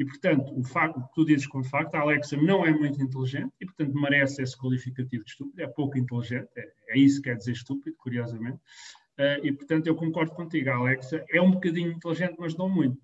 [0.00, 3.66] E, portanto, o facto tu dizes como facto, a Alexa não é muito inteligente e,
[3.66, 7.52] portanto, merece esse qualificativo de estúpido, é pouco inteligente, é, é isso que quer dizer
[7.52, 8.56] estúpido, curiosamente.
[9.18, 12.98] Uh, e, portanto, eu concordo contigo, a Alexa é um bocadinho inteligente, mas não muito.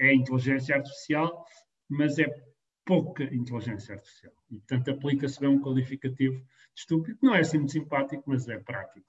[0.00, 1.44] É inteligência artificial,
[1.86, 2.34] mas é
[2.82, 4.32] pouca inteligência artificial.
[4.50, 8.58] E, portanto, aplica-se bem um qualificativo de estúpido, não é assim muito simpático, mas é
[8.58, 9.06] prático.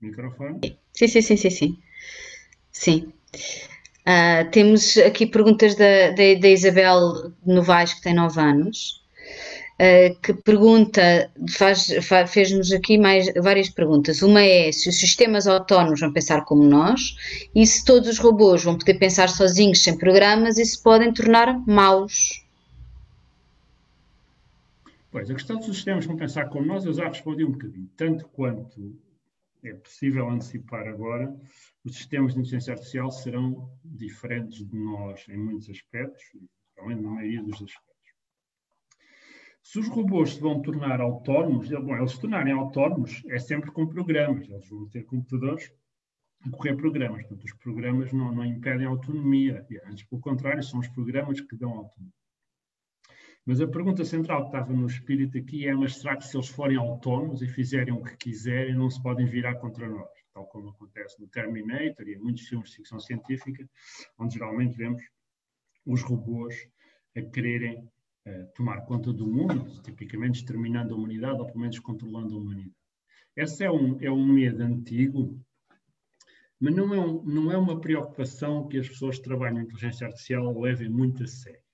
[0.00, 0.78] Microfone?
[0.98, 1.78] Sim, sim, sim, sim, sim.
[2.72, 3.12] Sim.
[4.00, 9.04] Uh, temos aqui perguntas da, da, da, Isabel Novaes, que tem 9 anos,
[9.78, 14.22] uh, que pergunta, faz, faz, fez-nos aqui mais várias perguntas.
[14.22, 17.14] Uma é se os sistemas autónomos vão pensar como nós
[17.54, 21.64] e se todos os robôs vão poder pensar sozinhos, sem programas, e se podem tornar
[21.64, 22.44] maus.
[25.12, 27.88] Pois, a questão dos sistemas vão pensar como nós, eu já respondi um bocadinho.
[27.96, 28.98] Tanto quanto
[29.62, 31.34] é possível antecipar agora,
[31.84, 36.22] os sistemas de inteligência artificial serão diferentes de nós em muitos aspectos,
[36.78, 37.88] além na maioria dos aspectos.
[39.62, 43.86] Se os robôs se vão tornar autónomos, bom, eles se tornarem autónomos é sempre com
[43.86, 45.72] programas, eles vão ter computadores
[46.40, 50.80] a correr programas, portanto os programas não, não impedem a autonomia, antes pelo contrário, são
[50.80, 52.17] os programas que dão autonomia.
[53.48, 56.50] Mas a pergunta central que estava no espírito aqui é: mas será que se eles
[56.50, 60.10] forem autónomos e fizerem o que quiserem, não se podem virar contra nós?
[60.34, 63.66] Tal como acontece no Terminator e em muitos filmes de ficção científica,
[64.18, 65.02] onde geralmente vemos
[65.86, 66.54] os robôs
[67.16, 67.90] a quererem
[68.26, 72.76] uh, tomar conta do mundo, tipicamente exterminando a humanidade ou pelo menos controlando a humanidade.
[73.34, 75.42] Esse é um, é um medo antigo,
[76.60, 80.06] mas não é, um, não é uma preocupação que as pessoas que trabalham em inteligência
[80.06, 81.66] artificial levem muito a sério.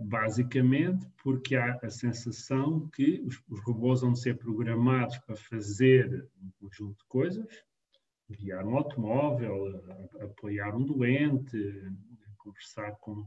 [0.00, 6.50] Basicamente porque há a sensação que os, os robôs vão ser programados para fazer um
[6.58, 7.64] conjunto de coisas,
[8.30, 9.80] guiar um automóvel,
[10.20, 11.56] apoiar um doente,
[12.36, 13.26] conversar com,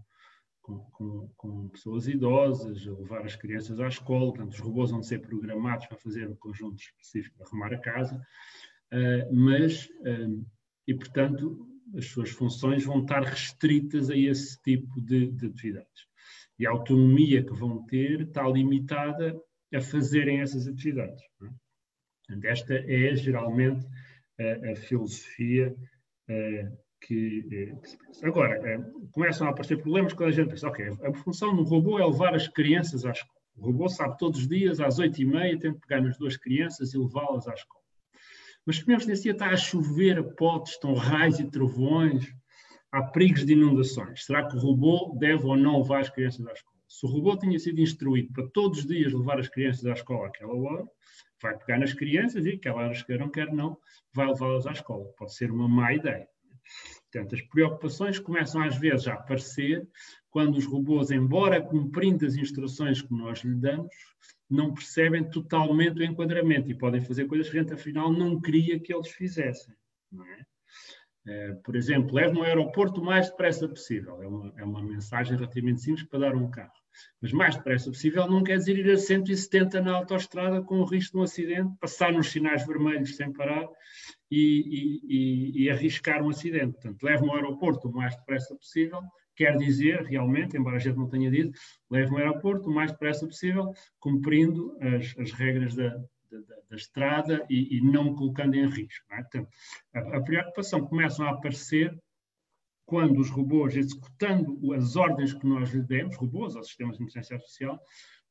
[0.62, 4.34] com, com, com, pessoas idosas, levar as crianças à escola.
[4.34, 8.16] Portanto, os robôs vão ser programados para fazer um conjunto específico de arrumar a casa,
[8.16, 10.46] uh, mas, uh,
[10.88, 16.11] e portanto, as suas funções vão estar restritas a esse tipo de, de atividades.
[16.62, 19.36] E a autonomia que vão ter está limitada
[19.74, 21.20] a fazerem essas atividades.
[21.42, 21.48] É?
[22.28, 23.84] Portanto, esta é geralmente
[24.40, 25.76] a, a filosofia
[26.30, 28.28] uh, que, eh, que, se pensa.
[28.28, 28.80] Agora, eh,
[29.12, 32.36] começam a aparecer problemas quando a gente pensa, ok, a função do robô é levar
[32.36, 33.42] as crianças à escola.
[33.58, 36.38] O robô sabe todos os dias, às oito e meia, tem que pegar nas duas
[36.38, 37.82] crianças e levá-las à escola.
[38.68, 42.32] Mas suponhamos que nesse dia está a chover a potes, estão raios e trovões,
[42.92, 44.26] há perigos de inundações.
[44.26, 46.76] Será que o robô deve ou não levar as crianças à escola?
[46.88, 50.28] Se o robô tinha sido instruído para todos os dias levar as crianças à escola
[50.28, 50.86] àquela hora,
[51.42, 53.78] vai pegar nas crianças e, quer elas queiram, quer não,
[54.14, 55.06] vai levá-las à escola.
[55.18, 56.28] Pode ser uma má ideia.
[57.12, 59.88] Portanto, as preocupações começam às vezes a aparecer
[60.30, 63.94] quando os robôs, embora cumprindo as instruções que nós lhe damos,
[64.50, 68.80] não percebem totalmente o enquadramento e podem fazer coisas que a gente afinal não queria
[68.80, 69.74] que eles fizessem.
[70.14, 70.42] É?
[70.42, 70.46] É,
[71.64, 74.22] por exemplo, leve no aeroporto o mais depressa possível.
[74.22, 76.72] É uma, é uma mensagem relativamente simples para dar um carro.
[77.22, 81.14] Mas mais depressa possível não quer dizer ir a 170 na autoestrada com o risco
[81.14, 83.68] de um acidente, passar nos sinais vermelhos sem parar
[84.30, 86.74] e, e, e, arriscar um acidente.
[86.74, 89.00] Portanto, leve-me ao aeroporto o mais depressa possível,
[89.36, 91.58] quer dizer, realmente, embora a gente não tenha dito,
[91.90, 95.98] leve-me ao aeroporto o mais depressa possível, cumprindo as, as regras da,
[96.40, 99.06] da, da estrada e, e, não colocando em risco.
[99.12, 99.22] É?
[99.22, 99.50] Portanto,
[99.94, 101.98] a, a preocupação começa a aparecer
[102.86, 107.36] quando os robôs, executando as ordens que nós lhe demos, robôs ou sistemas de inteligência
[107.36, 107.80] artificial,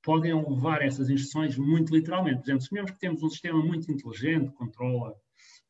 [0.03, 2.41] podem levar essas instruções muito literalmente.
[2.41, 5.15] Por exemplo, suponhamos que temos um sistema muito inteligente, controla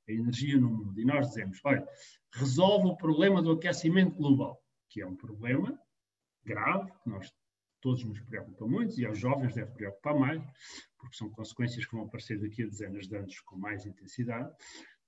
[0.09, 1.87] a energia no mundo, e nós dizemos, olha,
[2.35, 5.79] resolve o problema do aquecimento global, que é um problema
[6.45, 7.33] grave, que nós
[7.81, 10.43] todos nos preocupa muito, e aos jovens deve preocupar mais,
[10.99, 14.51] porque são consequências que vão aparecer daqui a dezenas de anos com mais intensidade.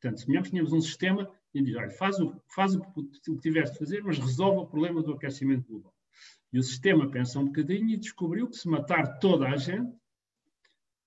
[0.01, 3.79] Portanto, se tínhamos um sistema e diz, olha, faz o, faz o que tivesse de
[3.79, 5.95] fazer, mas resolve o problema do aquecimento global.
[6.53, 9.95] E o sistema pensa um bocadinho e descobriu que se matar toda a gente,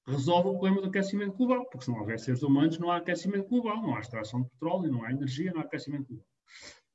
[0.07, 3.49] resolve o problema do aquecimento global, porque se não houver seres humanos, não há aquecimento
[3.49, 6.27] global, não há extração de petróleo, não há energia, não há aquecimento global.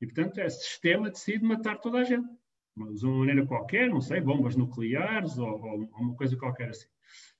[0.00, 2.28] E, portanto, esse sistema decide matar toda a gente.
[2.94, 6.88] De uma maneira qualquer, não sei, bombas nucleares ou, ou, uma coisa qualquer assim.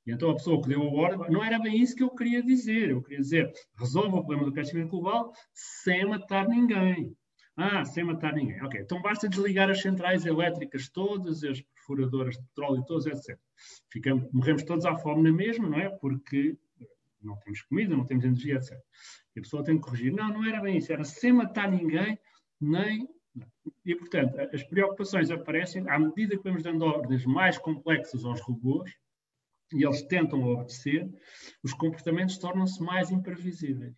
[0.06, 2.42] E então a pessoa que deu a ordem, não era bem isso que eu queria
[2.42, 2.90] dizer.
[2.90, 7.14] Eu queria dizer, resolve o problema do aquecimento global sem matar ninguém.
[7.56, 8.62] Ah, sem matar ninguém.
[8.62, 13.38] Ok, então basta desligar as centrais elétricas todas, as perfuradoras de petróleo todas, etc.
[13.90, 15.90] Ficamos, morremos todos à fome na mesma, não é?
[15.90, 16.56] Porque
[17.20, 18.78] não temos comida, não temos energia, etc.
[19.36, 20.12] E a pessoa tem que corrigir.
[20.12, 20.92] Não, não era bem isso.
[20.92, 22.18] Era sem matar ninguém,
[22.60, 23.08] nem...
[23.84, 28.90] E, portanto, as preocupações aparecem à medida que vamos dando ordens mais complexas aos robôs,
[29.72, 31.08] e eles tentam obedecer,
[31.62, 33.96] os comportamentos tornam-se mais imprevisíveis.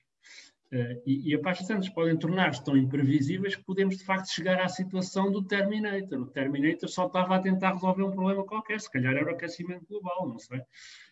[0.72, 4.58] Uh, e, e a parte Santos podem tornar-se tão imprevisíveis que podemos de facto chegar
[4.58, 6.20] à situação do Terminator.
[6.20, 9.84] O Terminator só estava a tentar resolver um problema qualquer, se calhar era o aquecimento
[9.86, 10.62] global, não sei.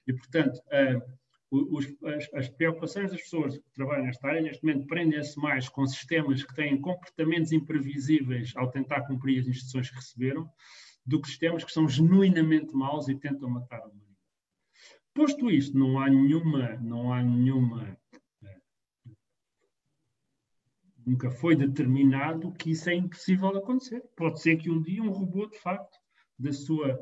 [0.07, 1.03] E portanto, uh,
[1.51, 5.85] os, as, as, preocupações das pessoas que trabalham nesta área neste momento prendem-se mais com
[5.87, 10.49] sistemas que têm comportamentos imprevisíveis ao tentar cumprir as instruções que receberam,
[11.05, 14.17] do que sistemas que são genuinamente maus e tentam matar o mundo.
[15.13, 17.99] Posto isto, não há nenhuma, não há nenhuma,
[21.05, 24.03] nunca foi determinado que isso é impossível acontecer.
[24.17, 25.99] Pode ser que um dia um robô, de facto,
[26.39, 26.99] da sua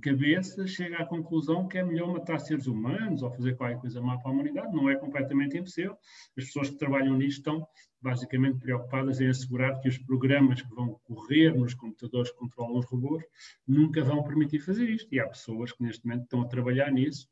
[0.00, 4.18] cabeça, chegue à conclusão que é melhor matar seres humanos ou fazer qualquer coisa má
[4.18, 4.74] para a humanidade.
[4.74, 5.96] Não é completamente impossível.
[6.36, 7.66] As pessoas que trabalham nisto estão
[8.00, 12.86] basicamente preocupadas em assegurar que os programas que vão correr nos computadores que controlam os
[12.86, 13.24] robôs
[13.66, 15.12] nunca vão permitir fazer isto.
[15.12, 17.28] E há pessoas que neste momento estão a trabalhar nisso.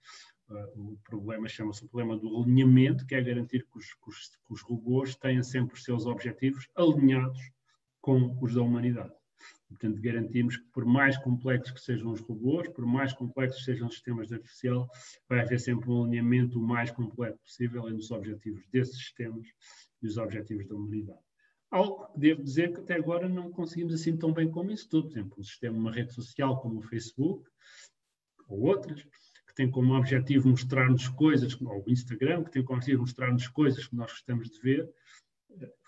[0.48, 4.28] Uh, o problema chama-se o problema do alinhamento, que é garantir que os, que, os,
[4.46, 7.40] que os robôs tenham sempre os seus objetivos alinhados
[8.00, 9.12] com os da humanidade.
[9.73, 13.95] Portanto, garantimos que, por mais complexos que sejam os robôs, por mais complexos sejam os
[13.95, 14.89] sistemas artificial,
[15.29, 19.47] vai haver sempre um alinhamento o mais completo possível entre os objetivos desses sistemas
[20.03, 21.21] e os objetivos da humanidade.
[21.71, 25.09] Algo que devo dizer que até agora não conseguimos assim tão bem como isso tudo.
[25.09, 27.49] Por exemplo, um sistema, uma rede social como o Facebook,
[28.47, 33.03] ou outras, que tem como objetivo mostrar-nos coisas, ou o Instagram, que tem como objetivo
[33.03, 34.91] mostrar-nos coisas que nós gostamos de ver,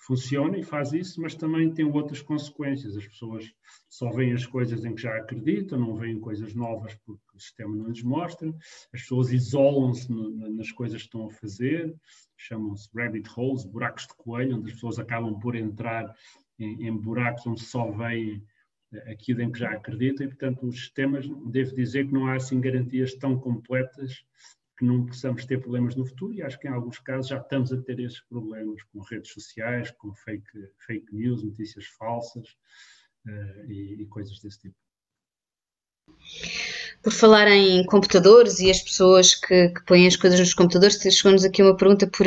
[0.06, 2.96] funciona e faz isso, mas também tem outras consequências.
[2.96, 3.52] As pessoas
[3.88, 7.74] só veem as coisas em que já acreditam, não veem coisas novas porque o sistema
[7.74, 8.48] não lhes mostra.
[8.92, 11.94] As pessoas isolam-se nas coisas que estão a fazer,
[12.36, 16.14] chamam-se rabbit holes, buracos de coelho, onde as pessoas acabam por entrar
[16.58, 18.44] em, em buracos onde só veem
[18.92, 22.34] eh, aquilo em que já acreditam e, portanto, os sistemas, devo dizer que não há
[22.34, 24.24] assim garantias tão completas
[24.76, 27.72] que não possamos ter problemas no futuro e acho que em alguns casos já estamos
[27.72, 30.50] a ter esses problemas com redes sociais, com fake,
[30.86, 32.48] fake news, notícias falsas
[33.26, 34.76] uh, e, e coisas desse tipo.
[37.02, 41.44] Por falar em computadores e as pessoas que, que põem as coisas nos computadores, chegou-nos
[41.44, 42.26] aqui uma pergunta por,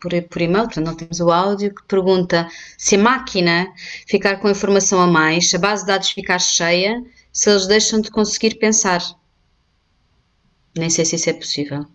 [0.00, 3.72] por, por e-mail, portanto não temos o áudio, que pergunta se a máquina
[4.06, 8.00] ficar com informação a mais, se a base de dados ficar cheia, se eles deixam
[8.00, 9.00] de conseguir pensar.
[10.76, 11.86] Nem sei se isso é possível.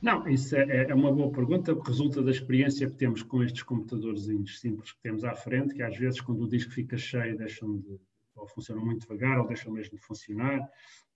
[0.00, 3.62] Não, isso é, é, uma boa pergunta, que resulta da experiência que temos com estes
[3.62, 7.78] computadores simples que temos à frente, que às vezes quando o disco fica cheio deixam
[7.78, 7.98] de,
[8.36, 10.60] ou funcionam muito devagar, ou deixam mesmo de funcionar,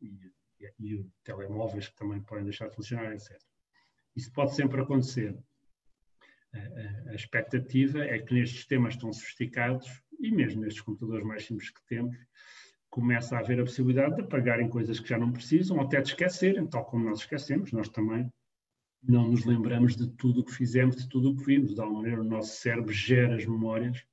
[0.00, 3.38] e, e, e telemóveis que também podem deixar de funcionar, etc.
[4.16, 5.36] Isso pode sempre acontecer.
[6.52, 11.44] A, a, a expectativa é que nestes sistemas tão sofisticados, e mesmo nestes computadores mais
[11.44, 12.16] simples que temos,
[12.90, 16.09] começa a haver a possibilidade de apagarem coisas que já não precisam, ou até de
[16.09, 18.29] esquecerem, tal como nós esquecemos, nós também
[19.03, 21.74] não nos lembramos de tudo o que fizemos, de tudo o que vimos.
[21.74, 24.05] De alguma maneira, o nosso cérebro gera as memórias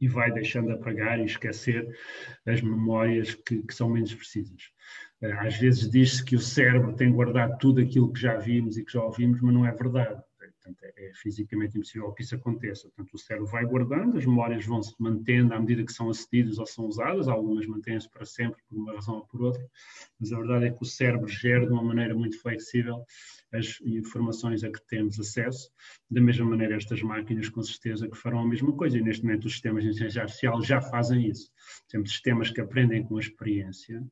[0.00, 1.96] e vai deixando apagar e esquecer
[2.46, 4.70] as memórias que, que são menos precisas.
[5.20, 8.84] Eh, às vezes diz-se que o cérebro tem guardado tudo aquilo que já vimos e
[8.84, 10.22] que já ouvimos, mas não é verdade.
[10.68, 12.88] Portanto, é, é fisicamente impossível que isso aconteça.
[12.88, 16.58] Portanto, o cérebro vai guardando, as memórias vão se mantendo à medida que são acedidas
[16.58, 19.66] ou são usadas, algumas mantêm-se para sempre por uma razão ou por outra,
[20.20, 23.04] mas a verdade é que o cérebro gera de uma maneira muito flexível
[23.52, 25.70] as informações a que temos acesso.
[26.10, 28.98] Da mesma maneira, estas máquinas, com certeza, que farão a mesma coisa.
[28.98, 31.50] E neste momento, os sistemas de inteligência artificial já fazem isso.
[31.88, 34.04] Temos sistemas que aprendem com a experiência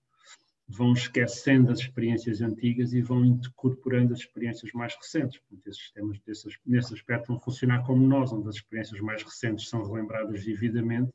[0.68, 5.38] vão esquecendo as experiências antigas e vão incorporando as experiências mais recentes.
[5.38, 9.68] Portanto, esses sistemas, desses, nesse aspecto, vão funcionar como nós, onde as experiências mais recentes
[9.68, 11.12] são relembradas vividamente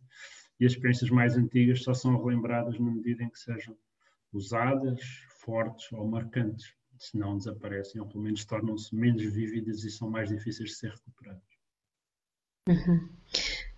[0.59, 3.75] e as experiências mais antigas só são relembradas na medida em que sejam
[4.31, 5.01] usadas,
[5.41, 6.73] fortes ou marcantes.
[6.97, 10.91] Se não desaparecem, ou pelo menos tornam-se menos vívidas e são mais difíceis de ser
[10.91, 11.41] recuperadas.
[12.69, 13.09] Uhum.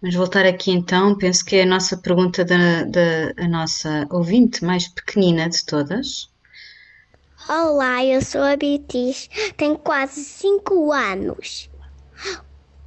[0.03, 4.61] Vamos voltar aqui então, penso que é a nossa pergunta da, da a nossa ouvinte
[4.61, 6.29] mais pequenina de todas.
[7.47, 11.69] Olá, eu sou a Beatriz, tenho quase 5 anos.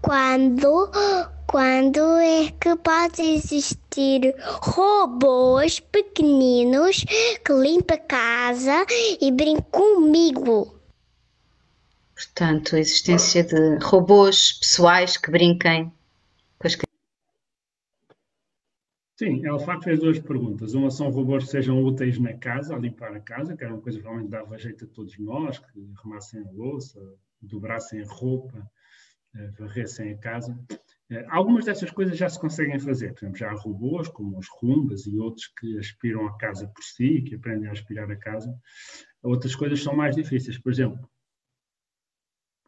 [0.03, 0.91] Quando,
[1.47, 7.03] quando é que pode existir robôs pequeninos
[7.43, 8.85] que limpam a casa
[9.19, 10.79] e brincam comigo?
[12.15, 15.91] Portanto, a existência de robôs pessoais que brinquem
[16.59, 16.86] com as crianças.
[19.19, 20.75] Sim, ela de facto fez duas perguntas.
[20.75, 23.81] Uma são robôs que sejam úteis na casa, a limpar a casa, que era uma
[23.81, 27.01] coisa que realmente dava jeito a todos nós, que arrumassem a louça,
[27.41, 28.71] dobrassem a roupa,
[29.35, 30.59] eh, varressem a casa.
[31.11, 33.15] Eh, algumas dessas coisas já se conseguem fazer.
[33.15, 36.83] Por exemplo, já há robôs, como os rumbas e outros que aspiram a casa por
[36.85, 38.55] si, que aprendem a aspirar a casa.
[39.23, 40.59] Outras coisas são mais difíceis.
[40.59, 41.09] Por exemplo,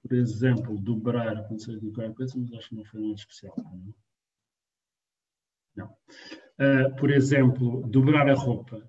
[0.03, 3.55] por exemplo, dobrar, não sei de qualquer coisa, mas acho que não foi muito especial.
[3.59, 3.95] Não?
[5.85, 8.83] Uh, por exemplo, dobrar a roupa,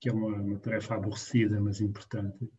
[0.00, 2.50] que é uma, uma tarefa aborrecida, mas importante.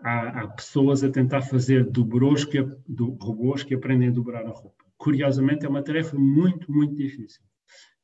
[0.00, 4.50] Há, há, pessoas a tentar fazer dobrôs que, do, robôs que aprendem a dobrar a
[4.50, 4.84] roupa.
[4.96, 7.42] Curiosamente, é uma tarefa muito, muito difícil.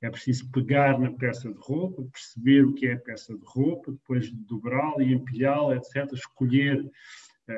[0.01, 3.93] É preciso pegar na peça de roupa, perceber o que é a peça de roupa,
[3.93, 6.13] depois dobrá-la e empilhá-la, etc.
[6.13, 6.91] Escolher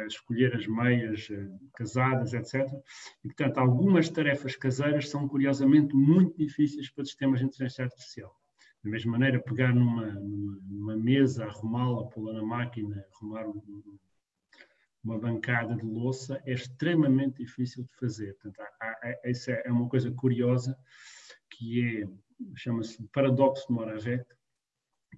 [0.06, 2.66] escolher as meias eh, casadas, etc.
[3.22, 8.34] E, portanto, algumas tarefas caseiras são, curiosamente, muito difíceis para sistemas de inteligência artificial.
[8.82, 13.98] Da mesma maneira, pegar numa, numa, mesa, arrumá-la, pô-la na máquina, arrumar um,
[15.02, 18.34] uma bancada de louça é extremamente difícil de fazer.
[18.34, 19.32] Portanto, há, há, é,
[19.66, 20.76] é uma coisa curiosa
[21.50, 22.08] que é,
[22.56, 24.24] chama-se paradoxo de Moravec,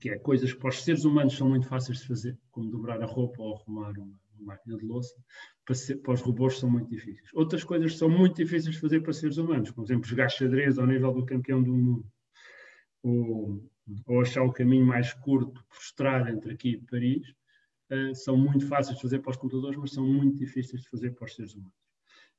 [0.00, 3.00] que é coisas que para os seres humanos são muito fáceis de fazer, como dobrar
[3.02, 5.14] a roupa ou arrumar uma, máquina de louça,
[5.64, 7.28] para, ser, para, os robôs são muito difíceis.
[7.34, 10.78] Outras coisas são muito difíceis de fazer para seres humanos, como, por exemplo, jogar xadrez
[10.78, 12.06] ao nível do campeão do mundo,
[13.02, 13.62] ou,
[14.06, 17.28] ou achar o caminho mais curto por estrada entre aqui e Paris,
[17.90, 21.10] uh, são muito fáceis de fazer para os computadores, mas são muito difíceis de fazer
[21.14, 21.74] para os seres humanos.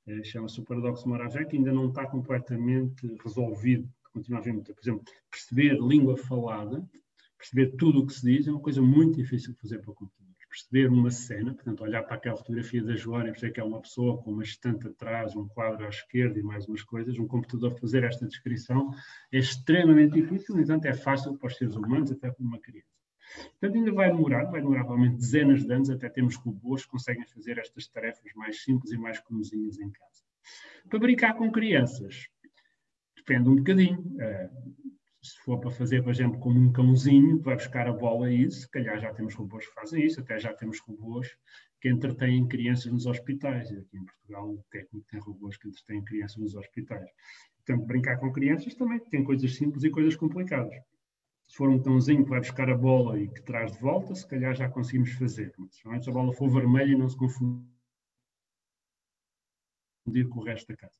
[0.08, 4.74] Uh, Chama-se o paradoxo Moravec, ainda não está completamente resolvido, continua a haver muita.
[4.74, 6.86] Por exemplo, perceber língua falada,
[7.38, 10.26] perceber tudo o que se diz, é uma coisa muito difícil de fazer para computadores.
[10.50, 13.82] Perceber uma cena, portanto, olhar para aquela fotografia da Joana e perceber que é uma
[13.82, 17.78] pessoa com uma estante atrás, um quadro à esquerda e mais umas coisas, um computador
[17.80, 18.91] fazer esta descrição
[19.32, 22.88] é extremamente difícil, no entanto, é fácil para os seres humanos, até para uma criança.
[23.60, 27.26] Portanto, ainda vai demorar, vai demorar provavelmente dezenas de anos até termos robôs que conseguem
[27.26, 30.24] fazer estas tarefas mais simples e mais comozinhas em casa.
[30.89, 32.30] Para brincar com crianças,
[33.16, 34.00] depende um bocadinho.
[34.00, 34.87] Uh,
[35.30, 38.61] se for para fazer, por exemplo, como um cãozinho, vai buscar a bola e isso,
[38.61, 41.36] se calhar já temos robôs que fazem isso, até já temos robôs
[41.82, 43.71] que entretêm crianças nos hospitais.
[43.71, 47.09] Aqui em Portugal o técnico tem robôs que entretêm crianças nos hospitais.
[47.57, 50.75] Portanto, brincar com crianças também tem coisas simples e coisas complicadas.
[51.47, 54.28] Se for um cãozinho que vai buscar a bola e que traz de volta, se
[54.28, 55.53] calhar já conseguimos fazer.
[55.86, 57.65] Mas se a bola for vermelha e não se confunde
[60.30, 60.97] com o resto da casa.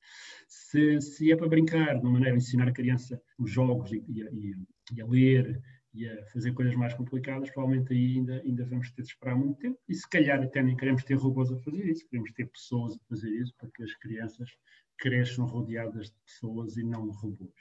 [0.48, 4.56] Se, se, é para brincar, de uma maneira ensinar a criança os jogos e, e,
[4.94, 5.62] e, a ler
[5.94, 9.58] e a fazer coisas mais complicadas, provavelmente aí ainda, ainda vamos ter de esperar muito
[9.60, 9.80] tempo.
[9.88, 13.00] E se calhar até nem queremos ter robôs a fazer isso, queremos ter pessoas a
[13.10, 14.50] fazer isso para que as crianças
[14.98, 17.54] cresçam rodeadas de pessoas e não de robôs.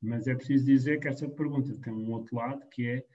[0.00, 3.06] Mas é preciso dizer que essa pergunta tem um outro lado, que é,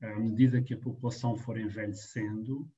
[0.00, 2.70] à medida que a população for envelhecendo,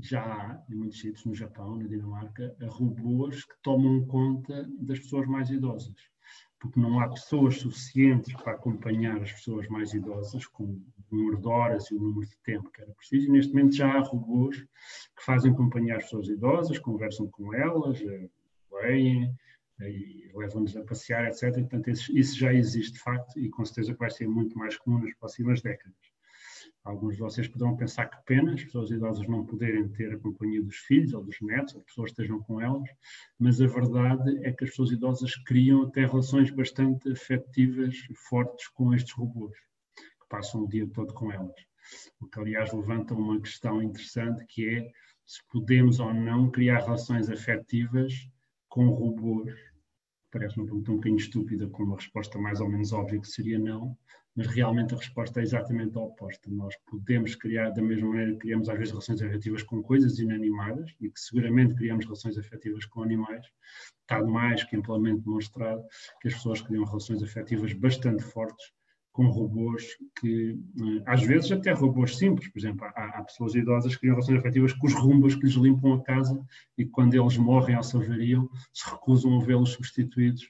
[0.00, 5.26] já há, em muitos sítios, no Japão, na Dinamarca, robôs que tomam conta das pessoas
[5.26, 5.96] mais idosas.
[6.60, 11.46] Porque não há pessoas suficientes para acompanhar as pessoas mais idosas com o número de
[11.46, 13.28] horas e o número de tempo que era preciso.
[13.28, 18.00] E neste momento já há robôs que fazem companhia às pessoas idosas, conversam com elas,
[18.00, 18.28] eh,
[18.72, 19.32] leem,
[19.80, 21.52] eh, levam-nos a passear, etc.
[21.54, 24.98] Portanto, isso já existe de facto e com certeza que vai ser muito mais comum
[24.98, 26.17] nas próximas décadas.
[26.88, 30.62] Alguns de vocês poderão pensar que pena as pessoas idosas não poderem ter a companhia
[30.62, 32.88] dos filhos ou dos netos, ou pessoas que estejam com elas,
[33.38, 38.94] mas a verdade é que as pessoas idosas criam até relações bastante afetivas, fortes com
[38.94, 39.54] estes robôs,
[39.94, 41.54] que passam o dia todo com elas.
[42.18, 44.90] O que, aliás, levanta uma questão interessante que é
[45.26, 48.14] se podemos ou não criar relações afetivas
[48.66, 49.52] com robôs.
[50.30, 53.58] Parece uma pergunta um bocadinho estúpida, com uma resposta mais ou menos óbvia que seria
[53.58, 53.94] não,
[54.34, 56.50] mas realmente a resposta é exatamente a oposta.
[56.50, 60.94] Nós podemos criar, da mesma maneira que criamos às vezes relações afetivas com coisas inanimadas,
[61.00, 63.44] e que seguramente criamos relações afetivas com animais,
[64.02, 65.82] está mais que amplamente demonstrado
[66.20, 68.72] que as pessoas criam relações afetivas bastante fortes
[69.18, 69.84] com robôs
[70.20, 74.14] que, eh, às vezes até robôs simples, por exemplo, há, há pessoas idosas que criam
[74.14, 76.40] relações afetivas com os rumbas que lhes limpam a casa
[76.78, 77.98] e quando eles morrem ou se
[78.72, 80.48] se recusam a vê-los substituídos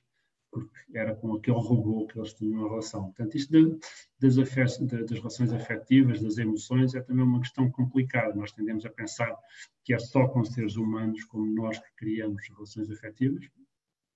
[0.51, 3.05] porque era com aquele robô que eles tinham uma relação.
[3.05, 3.79] Portanto, isto de,
[4.21, 8.35] das, das, relações afetivas, das emoções, é também uma questão complicada.
[8.35, 9.37] Nós tendemos a pensar
[9.85, 13.45] que é só com seres humanos como nós que criamos relações afetivas,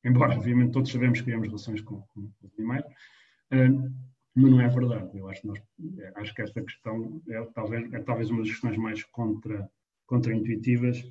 [0.04, 3.92] embora, obviamente, todos sabemos que criamos relações com, com, com animais, uh,
[4.34, 5.16] mas não é verdade.
[5.16, 5.60] Eu acho, nós,
[5.98, 9.70] é, acho que esta questão é talvez, é talvez uma das questões mais contra,
[10.06, 11.04] contra-intuitivas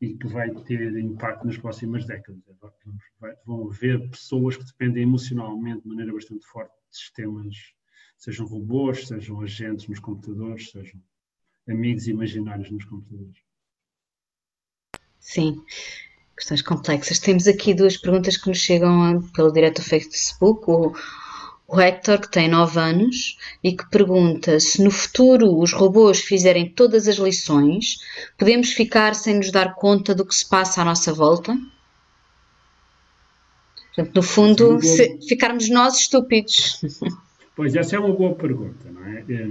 [0.00, 2.42] e que vai ter impacto nas próximas décadas.
[3.46, 7.56] Vão haver pessoas que dependem emocionalmente de maneira bastante forte de sistemas,
[8.18, 11.00] sejam robôs, sejam agentes nos computadores, sejam
[11.68, 13.40] amigos imaginários nos computadores.
[15.18, 15.64] Sim,
[16.36, 17.18] questões complexas.
[17.18, 20.70] Temos aqui duas perguntas que nos chegam pelo direto Facebook.
[20.70, 20.92] O,
[21.68, 26.68] o Hector, que tem 9 anos, e que pergunta se no futuro os robôs fizerem
[26.68, 27.98] todas as lições,
[28.38, 31.56] podemos ficar sem nos dar conta do que se passa à nossa volta?
[33.94, 36.80] Portanto, no fundo, se ficarmos nós estúpidos.
[37.56, 39.24] Pois, essa é uma boa pergunta, não é?
[39.30, 39.48] é é,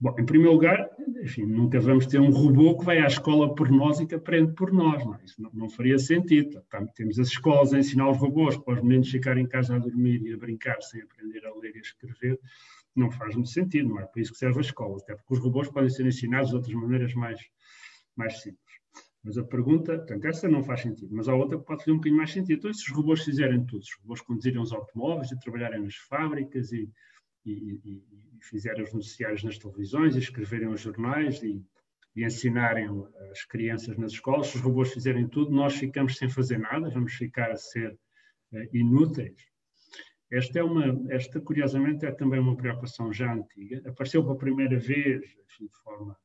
[0.00, 0.88] bom, em primeiro lugar,
[1.22, 4.52] enfim, nunca vamos ter um robô que vai à escola por nós e que aprende
[4.54, 5.04] por nós.
[5.04, 5.24] Não é?
[5.24, 6.62] Isso não, não, faria sentido.
[6.94, 10.22] temos as escolas a ensinar os robôs para os meninos ficarem em casa a dormir
[10.22, 12.40] e a brincar sem aprender a ler e a escrever.
[12.96, 14.96] Não faz muito sentido, não é para isso que serve a escola.
[14.96, 17.40] Até porque os robôs podem ser ensinados de outras maneiras mais,
[18.16, 18.80] mais simples.
[19.22, 21.96] Mas a pergunta, portanto, essa não faz sentido, mas há outra que pode fazer um
[21.96, 22.58] bocadinho mais sentido.
[22.58, 26.72] Então, se os robôs fizerem tudo, os robôs conduzirem os automóveis e trabalharem nas fábricas
[26.72, 26.90] e,
[27.44, 31.64] e, e fizerem os noticiários nas televisões, e escreverem os jornais e,
[32.14, 32.88] e ensinarem
[33.30, 34.48] as crianças nas escolas.
[34.48, 37.92] Se os robôs fizerem tudo, nós ficamos sem fazer nada, vamos ficar a ser
[38.52, 39.36] uh, inúteis.
[40.30, 43.82] Esta, é uma, esta, curiosamente, é também uma preocupação já antiga.
[43.88, 46.16] Apareceu pela primeira vez, assim, de forma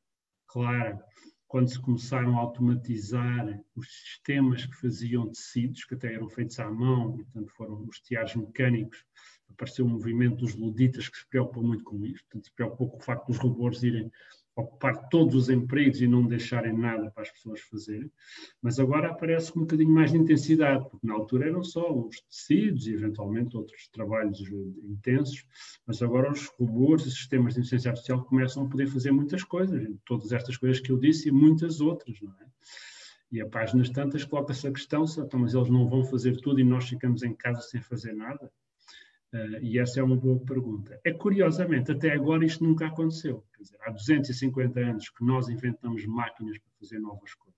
[0.46, 1.04] clara,
[1.48, 6.70] quando se começaram a automatizar os sistemas que faziam tecidos, que até eram feitos à
[6.70, 9.04] mão, portanto, foram os teares mecânicos
[9.50, 12.98] apareceu um movimento dos luditas que se preocupou muito com isto, portanto, se preocupou com
[12.98, 14.12] o facto dos robôs irem
[14.56, 18.10] ocupar todos os empregos e não deixarem nada para as pessoas fazerem,
[18.62, 22.22] mas agora aparece com um bocadinho mais de intensidade, porque na altura eram só os
[22.22, 24.40] tecidos e eventualmente outros trabalhos
[24.84, 25.46] intensos,
[25.86, 29.90] mas agora os robôs e sistemas de inteligência artificial começam a poder fazer muitas coisas,
[30.06, 32.46] todas estas coisas que eu disse e muitas outras, não é?
[33.32, 36.64] E a páginas tantas coloca-se a questão, então, mas eles não vão fazer tudo e
[36.64, 38.50] nós ficamos em casa sem fazer nada?
[39.36, 40.98] Uh, e essa é uma boa pergunta.
[41.04, 43.44] É curiosamente, até agora isto nunca aconteceu.
[43.60, 47.56] Dizer, há 250 anos que nós inventamos máquinas para fazer novas coisas.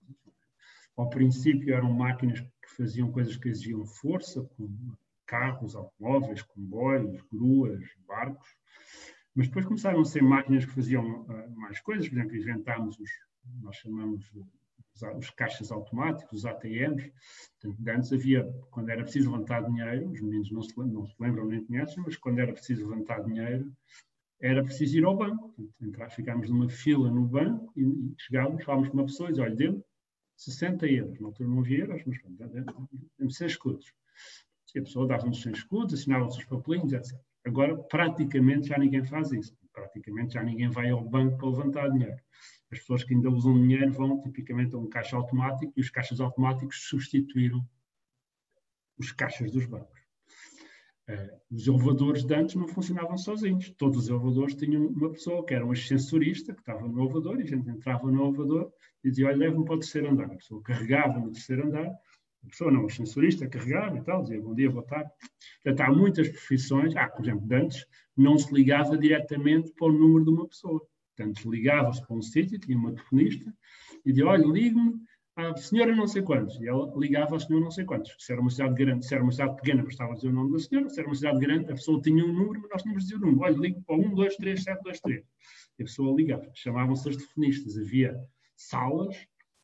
[0.95, 4.97] Ao princípio eram máquinas que faziam coisas que exigiam força, como
[5.28, 8.47] carros, automóveis, comboios, gruas, barcos.
[9.36, 12.09] Mas depois começaram a ser máquinas que faziam uh, mais coisas.
[12.09, 13.11] Por exemplo, inventámos os,
[13.61, 14.25] nós chamamos
[15.17, 17.11] os caixas automáticos, os ATMs.
[17.59, 21.45] Portanto, antes havia, quando era preciso levantar dinheiro, os meninos não se, não se lembram
[21.45, 23.71] nem conhecem, mas quando era preciso levantar dinheiro,
[24.39, 25.53] era preciso ir ao banco.
[25.81, 29.45] Entrar, ficámos numa fila no banco e, e chegávamos, falávamos com uma pessoa e dizia,
[29.45, 29.85] olha, deu
[30.37, 31.19] 60 euros.
[31.19, 32.17] Na altura não havia euros, mas
[33.17, 33.93] temos 100 escudos.
[34.75, 37.17] E a pessoa dava-nos 100 escudos, assinava-se os papelinhos, etc.
[37.43, 39.57] Agora, praticamente já ninguém faz isso.
[39.73, 42.17] Praticamente já ninguém vai ao banco para levantar dinheiro.
[42.72, 46.20] As pessoas que ainda usam dinheiro vão tipicamente a um caixa automático e os caixas
[46.20, 47.65] automáticos substituíram
[48.97, 49.97] os caixas dos bancos.
[51.09, 53.70] Uh, os elevadores de antes não funcionavam sozinhos.
[53.78, 57.43] Todos os elevadores tinham uma pessoa que era um ascensorista que estava no elevador e
[57.43, 60.26] a gente entrava no elevador e dizia: Olha, leve-me para o terceiro andar.
[60.26, 64.41] A pessoa carregava no terceiro andar, a pessoa não, o ascensorista carregava e tal, dizia
[64.41, 65.09] bom dia, boa tarde.
[65.63, 66.95] Portanto, há muitas profissões.
[66.97, 70.86] Ah, por exemplo, de antes não se ligava diretamente para o número de uma pessoa.
[71.18, 73.51] Portanto, ligava-se para um sítio, tinha uma telefonista,
[74.05, 75.01] e dizia, olha, ligue-me
[75.36, 76.59] à senhora não sei quantos.
[76.61, 78.15] E ela ligava ao senhor não sei quantos.
[78.20, 80.59] Se era uma cidade grande, se era uma cidade pequena, bastava dizer o nome da
[80.59, 80.89] senhora.
[80.89, 83.24] Se era uma cidade grande, a pessoa tinha um número, mas nós tínhamos de dizer
[83.24, 83.45] o número.
[83.45, 85.24] Olha, ligue para 1, 2, 3, 7, 2, 3.
[85.80, 86.51] E a pessoa ligava.
[86.53, 87.78] Chamavam-se as telefonistas.
[87.78, 88.20] Havia
[88.55, 89.15] salas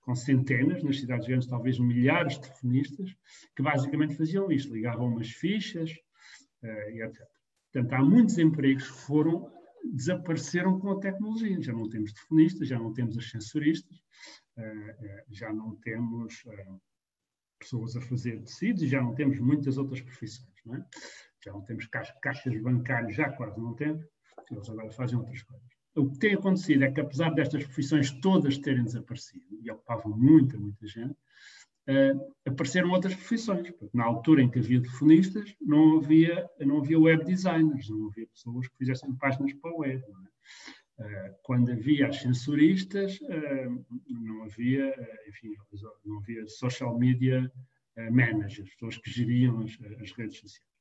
[0.01, 3.15] com centenas, nas cidades grandes talvez milhares de telefonistas,
[3.55, 4.73] que basicamente faziam isto.
[4.73, 5.91] Ligavam umas fichas
[6.63, 7.25] uh, e etc.
[7.71, 9.51] Portanto, há muitos empregos que foram
[9.83, 11.61] desapareceram com a tecnologia.
[11.61, 13.97] Já não temos telefonistas, já não temos ascensoristas,
[14.57, 16.75] eh, eh, já não temos eh,
[17.59, 20.49] pessoas a fazer tecidos e já não temos muitas outras profissões.
[20.65, 20.85] Não é?
[21.43, 21.87] Já não temos
[22.21, 24.05] caixas bancárias, já quase não temos,
[24.49, 25.67] eles agora fazem outras coisas.
[25.95, 30.57] O que tem acontecido é que, apesar destas profissões todas terem desaparecido e ocupavam muita,
[30.57, 31.15] muita gente,
[31.89, 33.73] uh, apareceram outras profissões.
[33.93, 38.67] Na altura em que havia telefonistas, não havia, não havia web designers, não havia pessoas
[38.67, 40.03] que fizessem páginas para a web.
[40.99, 44.93] Uh, quando havia ascensoristas, uh, não havia,
[45.27, 45.53] enfim,
[46.05, 47.51] não havia social media
[48.11, 50.73] managers, pessoas que geriam as, as redes sociais.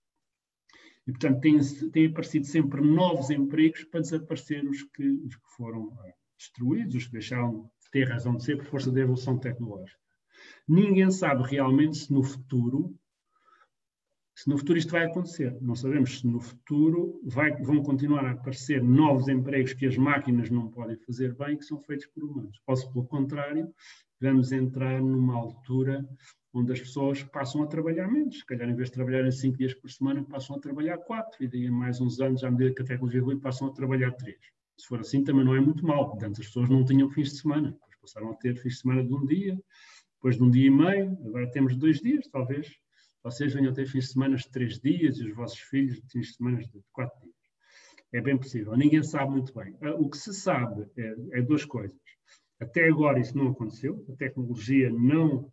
[1.07, 1.59] E, portanto, têm,
[1.91, 5.93] têm aparecido sempre novos empregos para desaparecer os que, os que foram
[6.39, 10.02] destruídos, os que deixaram de ter razão de ser por força da evolução tecnológica.
[10.73, 12.99] Ninguém sabe realmente se no futuro
[14.35, 15.55] se no futuro isto vai acontecer.
[15.61, 20.49] Não sabemos se no futuro vai, vão continuar a aparecer novos empregos que as máquinas
[20.49, 22.59] não podem fazer bem, que são feitos por humanos.
[22.67, 23.71] Ou se, pelo contrário,
[24.19, 26.09] vamos entrar numa altura
[26.55, 28.39] onde as pessoas passam a trabalhar menos.
[28.39, 31.45] Se calhar, em vez de trabalharem cinco dias por semana, passam a trabalhar quatro.
[31.45, 34.13] E daí a mais uns anos, à medida que a tecnologia evolui, passam a trabalhar
[34.13, 34.41] três.
[34.79, 36.19] Se for assim, também não é muito mal.
[36.23, 37.73] Antes as pessoas não tinham fins de semana.
[37.73, 39.63] Depois passaram a ter fins de semana de um dia,
[40.23, 42.73] depois de um dia e meio, agora temos dois dias, talvez
[43.25, 46.35] vocês venham ter fins de semana de três dias e os vossos filhos fins de
[46.37, 47.35] semana de quatro dias.
[48.13, 48.77] É bem possível.
[48.77, 49.77] Ninguém sabe muito bem.
[49.83, 51.99] Ah, o que se sabe é, é duas coisas.
[52.61, 54.05] Até agora isso não aconteceu.
[54.09, 55.53] A tecnologia não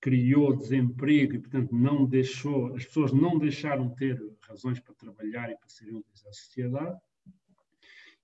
[0.00, 5.50] criou desemprego e, portanto, não deixou, as pessoas não deixaram de ter razões para trabalhar
[5.50, 6.98] e para serem úteis à sociedade.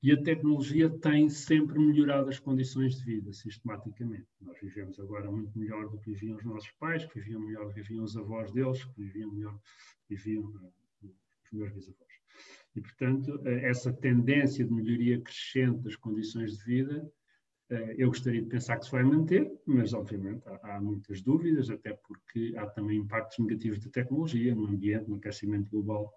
[0.05, 4.27] E a tecnologia tem sempre melhorado as condições de vida, sistematicamente.
[4.39, 7.73] Nós vivemos agora muito melhor do que viviam os nossos pais, que viviam melhor do
[7.73, 9.61] que viviam os avós deles, que viviam melhor do
[10.07, 10.43] que viviam
[11.03, 11.09] eh,
[11.47, 12.13] os meus bisavós.
[12.77, 17.11] E, portanto, eh, essa tendência de melhoria crescente das condições de vida,
[17.71, 21.95] eh, eu gostaria de pensar que se vai manter, mas, obviamente, há, muitas dúvidas, até
[21.95, 26.13] porque há também impactos negativos da tecnologia no ambiente, no aquecimento global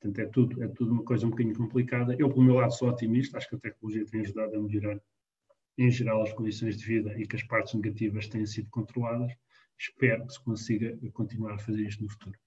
[0.00, 2.14] Portanto, é tudo, é tudo uma coisa um bocadinho complicada.
[2.18, 3.38] Eu, pelo meu lado, sou otimista.
[3.38, 5.00] Acho que a tecnologia tem ajudado a melhorar,
[5.78, 9.32] em geral, as condições de vida e que as partes negativas têm sido controladas.
[9.78, 12.38] Espero que se consiga continuar a fazer isto no futuro.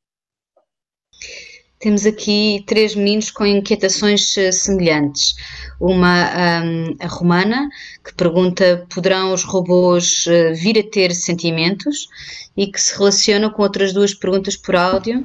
[1.79, 5.35] Temos aqui três meninos com inquietações eh, semelhantes.
[5.79, 7.69] Uma, um, a Romana,
[8.03, 12.09] que pergunta: poderão os robôs eh, vir a ter sentimentos?
[12.57, 15.23] E que se relaciona com outras duas perguntas por áudio.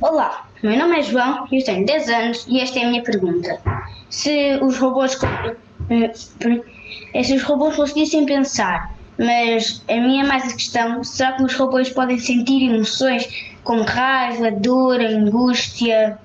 [0.00, 3.60] Olá, Meu nome é João, eu tenho 10 anos e esta é a minha pergunta.
[4.08, 5.18] Se os robôs,
[5.90, 11.42] eh, se os robôs conseguissem pensar, mas a minha é mais a questão, será que
[11.42, 13.28] os robôs podem sentir emoções
[13.62, 16.18] como raiva, dor, angústia,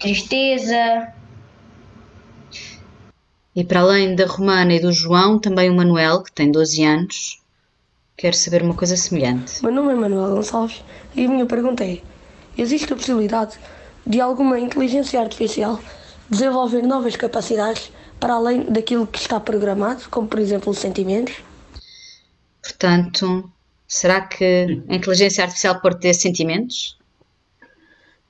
[0.00, 1.12] tristeza?
[3.54, 7.42] E para além da Romana e do João, também o Manuel, que tem 12 anos,
[8.16, 9.62] quer saber uma coisa semelhante.
[9.62, 10.82] Meu nome é Manuel Gonçalves
[11.14, 12.00] e a minha pergunta é:
[12.56, 13.58] existe a possibilidade
[14.06, 15.80] de alguma inteligência artificial
[16.30, 21.42] desenvolver novas capacidades para além daquilo que está programado, como por exemplo os sentimentos?
[22.62, 23.50] Portanto,
[23.86, 26.98] será que a inteligência artificial pode ter sentimentos?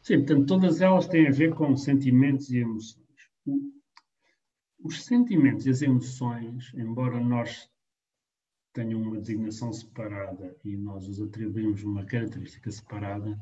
[0.03, 3.07] Sim, portanto, todas elas têm a ver com sentimentos e emoções.
[4.85, 7.69] Os sentimentos e as emoções, embora nós
[8.73, 13.37] tenham uma designação separada e nós os atribuímos uma característica separada,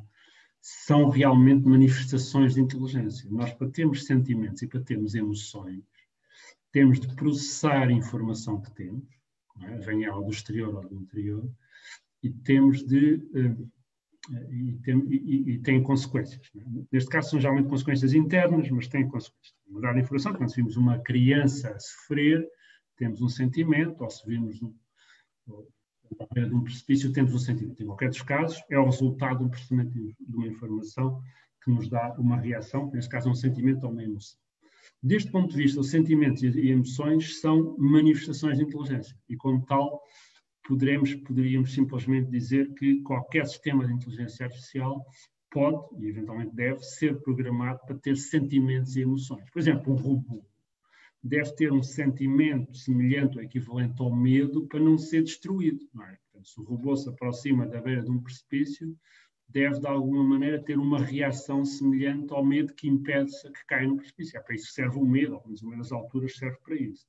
[0.66, 3.28] são realmente manifestações de inteligência.
[3.30, 5.84] Nós, para termos sentimentos e para termos emoções,
[6.72, 9.04] temos de processar a informação que temos,
[9.60, 9.76] é?
[9.76, 11.46] venha ela do exterior ou do interior,
[12.22, 13.16] e temos de.
[13.16, 13.70] Uh,
[14.50, 16.50] e, tem, e, e, tem consequências.
[16.56, 16.64] É?
[16.90, 19.54] Neste caso, são geralmente consequências internas, mas têm consequências.
[19.68, 22.42] Mudar a informação, quando vimos uma criança sofrer,
[22.96, 24.74] temos um sentimento, ou se vimos um,
[26.32, 27.82] de um precipício, temos um sentimento.
[27.82, 31.20] Em qualquer dos casos, é o resultado de um processamento de uma informação
[31.62, 34.38] que nos dá uma reação, neste caso, um sentimento ou uma emoção.
[35.02, 40.02] Deste ponto de vista, os sentimentos e emoções são manifestações de inteligência e, como tal,
[40.66, 45.04] poderemos, poderíamos simplesmente dizer que qualquer sistema de inteligência artificial
[45.50, 49.48] pode e eventualmente deve ser programado para ter sentimentos e emoções.
[49.50, 50.44] Por exemplo, um robô
[51.24, 55.88] deve ter um sentimento semelhante ou equivalente ao medo para não ser destruído.
[55.94, 56.18] Não é?
[56.42, 58.94] Se o robô se aproxima da beira de um precipício,
[59.48, 63.96] deve de alguma maneira ter uma reação semelhante ao medo que impede que caia no
[63.96, 64.36] precipício.
[64.38, 67.06] É para isso que serve o medo, pelo menos as alturas serve para isso.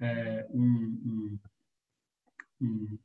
[0.00, 1.38] Uh, um,
[2.60, 2.98] um,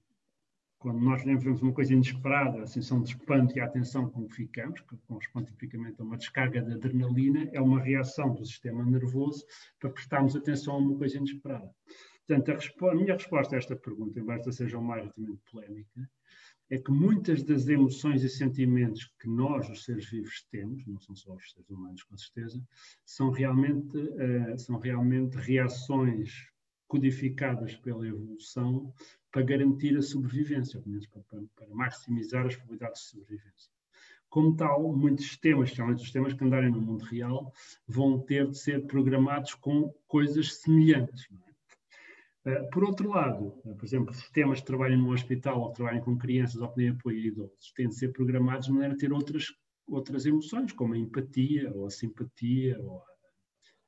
[0.82, 4.36] quando nós vemos uma coisa inesperada, a sensação de espanto e a atenção com que
[4.36, 9.46] ficamos, que corresponde tipicamente a uma descarga de adrenalina, é uma reação do sistema nervoso
[9.80, 11.70] para prestarmos atenção a uma coisa inesperada.
[12.28, 16.10] Portanto, a, a minha resposta a esta pergunta, embora seja uma maioritariamente polémica,
[16.72, 21.16] é que muitas das emoções e sentimentos que nós, os seres vivos, temos, não são
[21.16, 22.60] só os seres humanos, com certeza,
[23.06, 26.51] são realmente, uh, são realmente reações
[26.92, 28.94] codificadas pela evolução
[29.32, 33.72] para garantir a sobrevivência, pelo menos para, para, para maximizar as probabilidades de sobrevivência.
[34.30, 37.54] Como tal, muitos sistemas, especialmente sistemas que andarem no mundo real,
[37.88, 41.30] vão ter de ser programados com coisas semelhantes.
[42.46, 42.60] É?
[42.60, 46.04] Uh, por outro lado, uh, por exemplo, sistemas que trabalham no hospital ou que trabalham
[46.04, 48.98] com crianças ou que têm apoio a idosos, têm de ser programados de maneira a
[48.98, 49.46] ter outras,
[49.88, 53.02] outras emoções, como a empatia, ou a simpatia, ou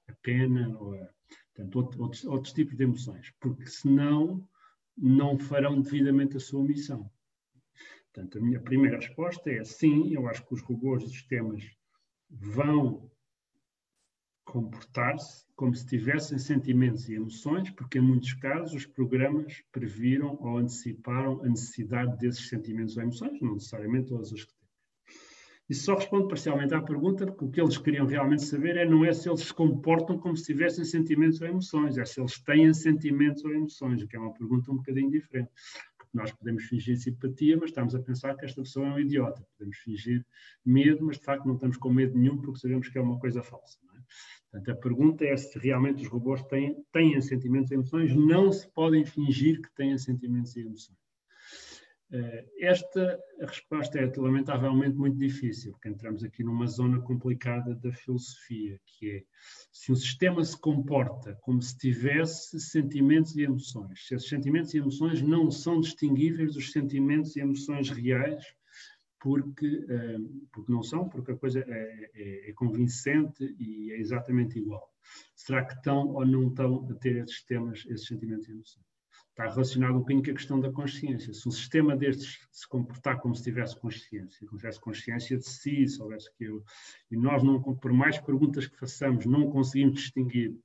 [0.07, 1.09] a pena, ou a,
[1.53, 4.47] portanto, outros, outros tipos de emoções, porque senão
[4.97, 7.09] não farão devidamente a sua missão.
[8.11, 11.63] Portanto, a minha primeira resposta é sim, eu acho que os robôs e sistemas
[12.29, 13.09] vão
[14.45, 20.57] comportar-se como se tivessem sentimentos e emoções, porque em muitos casos os programas previram ou
[20.57, 24.53] anteciparam a necessidade desses sentimentos ou emoções, não necessariamente todas as que
[25.69, 29.05] isso só responde parcialmente à pergunta, porque o que eles queriam realmente saber é não
[29.05, 32.73] é se eles se comportam como se tivessem sentimentos ou emoções, é se eles têm
[32.73, 35.49] sentimentos ou emoções, o que é uma pergunta um bocadinho diferente.
[35.97, 39.45] Porque nós podemos fingir simpatia, mas estamos a pensar que esta pessoa é um idiota.
[39.57, 40.25] Podemos fingir
[40.65, 43.41] medo, mas de facto não estamos com medo nenhum porque sabemos que é uma coisa
[43.41, 43.79] falsa.
[43.95, 43.99] É?
[44.51, 48.13] Portanto, a pergunta é se realmente os robôs têm, têm sentimentos e emoções.
[48.13, 51.02] Não se podem fingir que têm sentimentos e emoções.
[52.15, 58.79] Eh, esta resposta é lamentavelmente muito difícil, porque entramos aqui numa zona complicada da filosofia,
[58.85, 59.23] que é
[59.71, 64.77] se o sistema se comporta como se tivesse sentimentos e emoções, se esses sentimentos e
[64.77, 68.45] emoções não são distinguíveis dos sentimentos e emoções reais,
[69.19, 70.19] porque, eh,
[70.51, 74.87] porque não são, porque a coisa é, é, é convincente e é exatamente igual.
[75.35, 78.92] Será que estão ou não estão a ter esses sistemas, esses sentimentos e emoções?
[79.33, 81.33] Está relacionado um bocadinho com a questão da consciência.
[81.33, 85.45] Se um sistema destes se comportar como se tivesse consciência, como se tivesse consciência de
[85.45, 86.63] si, soubesse que eu,
[87.09, 90.55] e nós, não, por mais perguntas que façamos, não conseguimos distinguir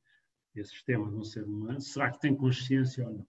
[0.55, 3.27] esse sistema de um ser humano, será que tem consciência ou não?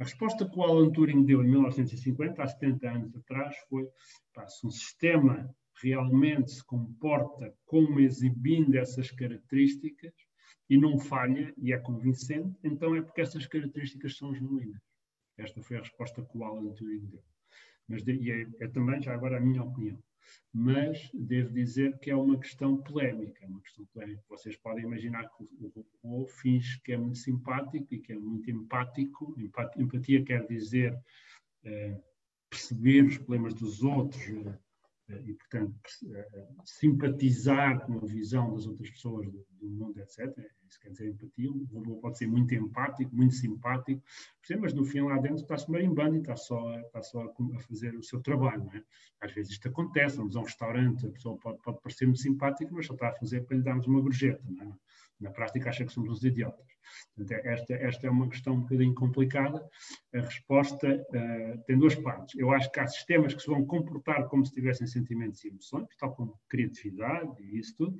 [0.00, 3.86] A resposta que o Alan Turing deu em 1950, há 70 anos atrás, foi:
[4.32, 10.14] pá, se um sistema realmente se comporta como exibindo essas características,
[10.70, 14.80] e não falha e é convincente, então é porque essas características são genuínas.
[15.36, 17.22] Esta foi a resposta que o Alan Turing deu.
[17.88, 20.00] Mas e é, é, também, já agora, a minha opinião.
[20.54, 24.22] mas devo dizer que é uma questão polémica, uma questão polémica.
[24.28, 25.72] Vocês podem imaginar que o
[26.04, 29.34] robô finge que é muito simpático e que é muito empático.
[29.76, 30.96] Empatia quer dizer
[31.64, 32.00] eh,
[32.48, 34.58] perceber os problemas dos outros, eh,
[35.24, 35.74] e, portanto,
[36.12, 40.18] eh, simpatizar com a visão das outras pessoas do, do, mundo, etc.
[40.68, 41.50] Isso quer dizer empatia.
[41.50, 44.02] O robô pode ser muito empático, muito simpático,
[44.58, 48.02] mas no fim lá dentro está-se marimbando e está só, está só a fazer o
[48.02, 48.68] seu trabalho.
[48.74, 48.82] É?
[49.20, 52.70] Às vezes isto acontece, vamos a um restaurante, a pessoa pode, pode parecer muito simpática,
[52.72, 54.42] mas só está a fazer para lhe darmos uma gorjeta.
[54.60, 54.89] É?
[55.20, 56.66] Na prática, acha que somos uns idiotas.
[57.14, 59.62] Portanto, é, esta, esta é uma questão um bocadinho complicada.
[60.14, 62.38] A resposta uh, tem duas partes.
[62.38, 65.88] Eu acho que há sistemas que se vão comportar como se tivessem sentimentos e emoções,
[65.98, 67.98] tal como criatividade e isso tudo.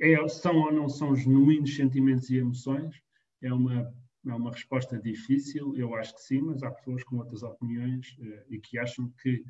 [0.00, 3.00] É, são ou não são genuínos sentimentos e emoções?
[3.40, 3.92] É uma,
[4.26, 8.44] é uma resposta difícil, eu acho que sim, mas há pessoas com outras opiniões uh,
[8.48, 9.44] e que acham que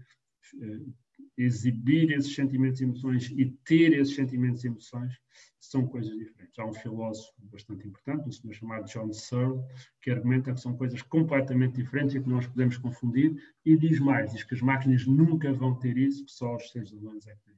[0.54, 0.94] uh,
[1.36, 5.12] exibir esses sentimentos e emoções e ter esses sentimentos e emoções
[5.58, 6.58] são coisas diferentes.
[6.58, 9.62] Há um filósofo bastante importante, um senhor chamado John Searle,
[10.00, 14.32] que argumenta que são coisas completamente diferentes e que nós podemos confundir, e diz mais,
[14.32, 17.44] diz que as máquinas nunca vão ter isso, que só os seres humanos é que
[17.44, 17.54] têm.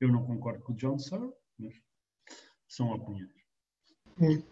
[0.00, 1.74] Eu não concordo com o John Searle, mas
[2.68, 3.30] são opiniões.
[4.20, 4.42] Hum.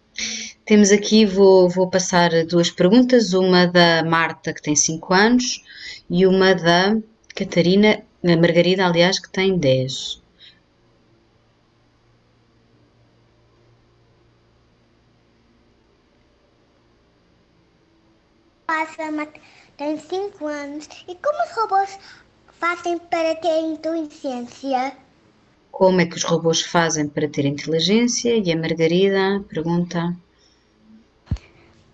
[0.65, 5.65] Temos aqui, vou, vou passar duas perguntas, uma da Marta, que tem 5 anos,
[6.09, 7.01] e uma da
[7.35, 10.21] Catarina a Margarida, aliás, que tem dez.
[18.67, 19.29] Passa,
[19.77, 20.89] tem 5 anos.
[21.09, 21.99] E como os robôs
[22.61, 24.97] fazem para ter inteligência?
[25.73, 28.37] Como é que os robôs fazem para ter inteligência?
[28.37, 30.15] E a Margarida pergunta.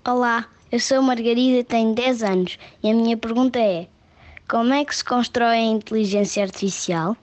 [0.04, 2.58] Olá, eu sou a Margarida e tenho 10 anos.
[2.82, 3.88] E a minha pergunta é:
[4.48, 7.16] como é que se constrói a inteligência artificial?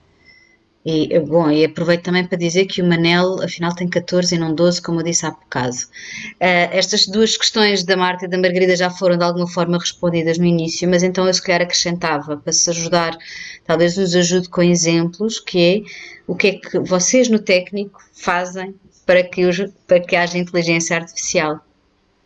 [0.86, 4.54] E, bom, e aproveito também para dizer que o Manel, afinal, tem 14 e não
[4.54, 5.74] 12, como eu disse há bocado.
[5.74, 10.36] Uh, estas duas questões da Marta e da Margarida já foram de alguma forma respondidas
[10.36, 13.16] no início, mas então eu se calhar acrescentava, para se ajudar,
[13.64, 15.82] talvez nos ajude com exemplos, que é
[16.26, 18.74] o que é que vocês no técnico fazem
[19.06, 19.56] para que, os,
[19.86, 21.64] para que haja inteligência artificial.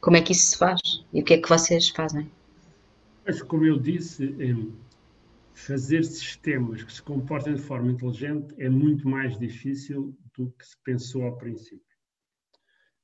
[0.01, 0.80] Como é que isso se faz?
[1.12, 2.28] E o que é que vocês fazem?
[3.24, 4.34] Mas, como eu disse,
[5.59, 10.76] fazer sistemas que se comportem de forma inteligente é muito mais difícil do que se
[10.84, 11.84] pensou ao princípio.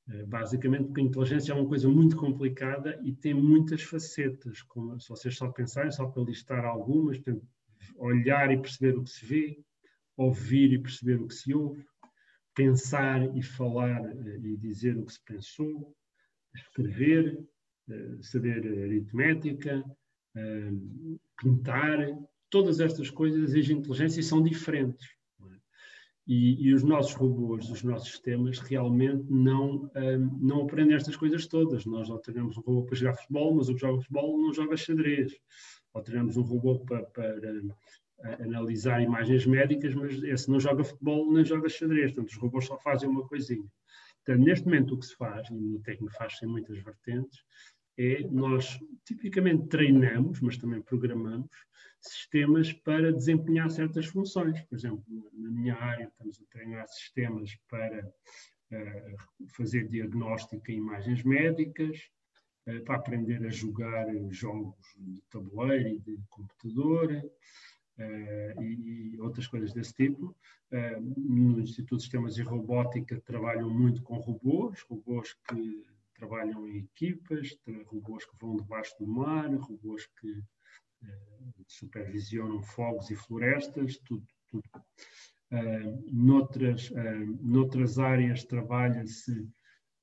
[0.09, 4.99] Eh, basicamente, porque a inteligência é uma coisa muito complicada e tem muitas facetas, como
[4.99, 7.21] se vocês só pensarem, só para listar algumas,
[7.97, 9.59] olhar e perceber o que se vê,
[10.15, 11.85] ouvir e perceber o que se ouve,
[12.55, 15.93] pensar e falar eh, e dizer o que se pensou,
[16.55, 17.37] escrever,
[17.89, 19.83] eh, saber aritmética,
[21.37, 21.99] pintar,
[22.55, 25.09] todas estas coisas exigem inteligência e são diferentes.
[25.41, 25.57] É?
[26.25, 31.45] E, e, os nossos robôs, os nossos sistemas, realmente não, um, não aprendem estas coisas
[31.47, 31.85] todas.
[31.85, 34.77] Nós não temos um robô para jogar futebol, mas o que joga futebol não joga
[34.77, 35.33] xadrez.
[35.93, 41.29] Ou temos um robô para, para uh, analisar imagens médicas, mas esse não joga futebol
[41.33, 42.13] nem joga xadrez.
[42.13, 43.69] Portanto, os robôs só fazem uma coisinha.
[44.23, 47.37] Portanto, neste momento o que se faz, e no técnico faz-se em muitas vertentes,
[47.97, 51.49] é nós tipicamente treinamos, mas também programamos,
[52.01, 54.61] sistemas para desempenhar certas funções.
[54.61, 61.23] Por exemplo, na minha área estamos a treinar sistemas para uh, fazer diagnóstico em imagens
[61.23, 62.09] médicas,
[62.67, 69.47] uh, para aprender a jogar jogos de tabuleiro e de computador, uh, e, e, outras
[69.47, 70.35] coisas desse tipo.
[71.07, 75.85] no Instituto de Sistemas e Robótica trabalham muito com robôs, robôs que
[76.15, 80.43] trabalham em equipas, robôs que vão debaixo do mar, robôs que
[81.03, 81.17] eh,
[81.67, 84.25] supervisionam fogos e florestas, tudo.
[84.49, 84.63] tudo.
[85.51, 89.47] Uh, noutras, uh, noutras áreas trabalha-se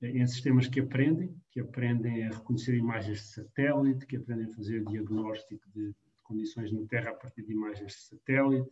[0.01, 4.83] em sistemas que aprendem, que aprendem a reconhecer imagens de satélite, que aprendem a fazer
[4.85, 5.93] diagnóstico de
[6.23, 8.69] condições na Terra a partir de imagens de satélite.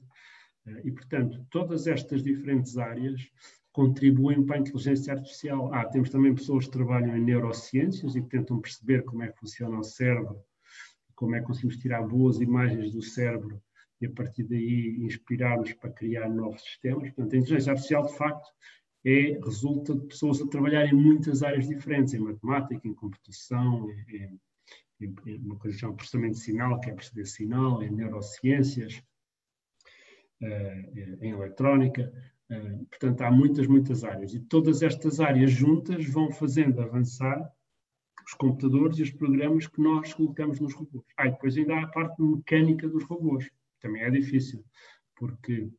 [0.84, 3.22] E, portanto, todas estas diferentes áreas
[3.72, 5.74] contribuem para a inteligência artificial.
[5.74, 9.40] Ah, temos também pessoas que trabalham em neurociências e que tentam perceber como é que
[9.40, 10.44] funciona o cérebro,
[11.16, 13.62] como é que conseguimos tirar boas imagens do cérebro
[14.02, 17.12] e a partir daí inspirar-nos para criar novos sistemas.
[17.12, 18.50] Portanto, a inteligência artificial, de facto,
[19.06, 24.40] é, resulta de pessoas a trabalhar em muitas áreas diferentes, em matemática, em computação, em,
[25.00, 29.02] em, em uma coisa que chama processamento de sinal, que é perceber sinal, em neurociências,
[30.42, 32.12] uh, em eletrónica.
[32.52, 34.34] Eh, portanto, há muitas, muitas áreas.
[34.34, 37.50] E todas estas áreas juntas vão fazendo avançar
[38.26, 41.06] os computadores e os programas que nós colocamos nos robôs.
[41.18, 43.50] Ah, e depois ainda há a parte mecânica dos robôs.
[43.80, 44.64] Também é difícil,
[45.16, 45.70] porque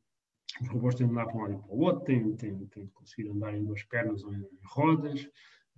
[0.60, 2.86] os robôs têm de andar para um lado e para o outro, têm, têm, têm
[2.86, 5.28] de conseguir andar em duas pernas ou em, rodas,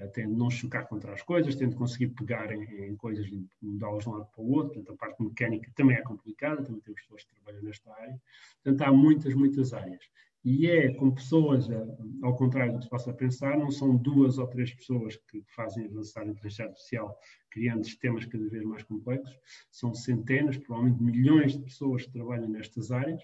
[0.00, 3.26] uh, têm de não chocar contra as coisas, têm de conseguir pegar em, em coisas
[3.26, 4.74] e mudá-las de um lado para o outro.
[4.74, 8.18] Portanto, a parte mecânica também é complicada, também temos pessoas que trabalham nesta área.
[8.62, 10.02] Portanto, há muitas, muitas áreas.
[10.44, 11.86] E é com pessoas, eh,
[12.22, 15.86] ao contrário do que se possa pensar, não são duas ou três pessoas que fazem
[15.86, 17.18] avançar a inteligência artificial
[17.50, 19.32] criando sistemas cada vez mais complexos,
[19.70, 23.22] são centenas, provavelmente milhões de pessoas que trabalham nestas áreas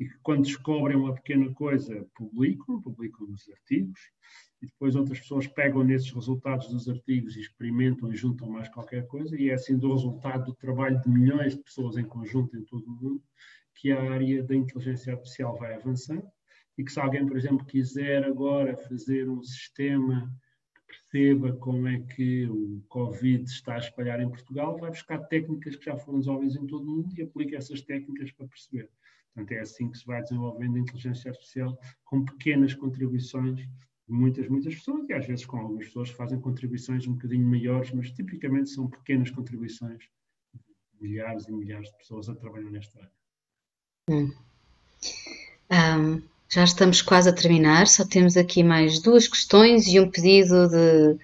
[0.00, 4.00] e que quando descobrem uma pequena coisa publicam, publicam nos artigos.
[4.62, 9.06] E depois outras pessoas pegam nesses resultados dos artigos e experimentam e juntam mais qualquer
[9.06, 9.38] coisa.
[9.38, 12.86] E é assim do resultado do trabalho de milhões de pessoas em conjunto em todo
[12.86, 13.22] o mundo
[13.74, 16.26] que a área da inteligência artificial vai avançando
[16.78, 20.30] e que se alguém, por exemplo, quiser agora fazer um sistema
[20.74, 25.76] que perceba como é que o Covid está a espalhar em Portugal, vai buscar técnicas
[25.76, 28.90] que já foram desenvolvidas em todo o mundo e aplica essas técnicas para perceber.
[29.34, 33.68] Portanto, é assim que se vai desenvolvendo a inteligência artificial, com pequenas contribuições de
[34.08, 37.90] muitas, muitas pessoas, e às vezes com algumas pessoas que fazem contribuições um bocadinho maiores,
[37.92, 40.08] mas tipicamente são pequenas contribuições
[40.54, 43.12] de milhares e milhares de pessoas a trabalhar nesta área.
[44.08, 44.32] Hum.
[45.70, 50.68] Um já estamos quase a terminar, só temos aqui mais duas questões e um pedido
[50.68, 51.18] de,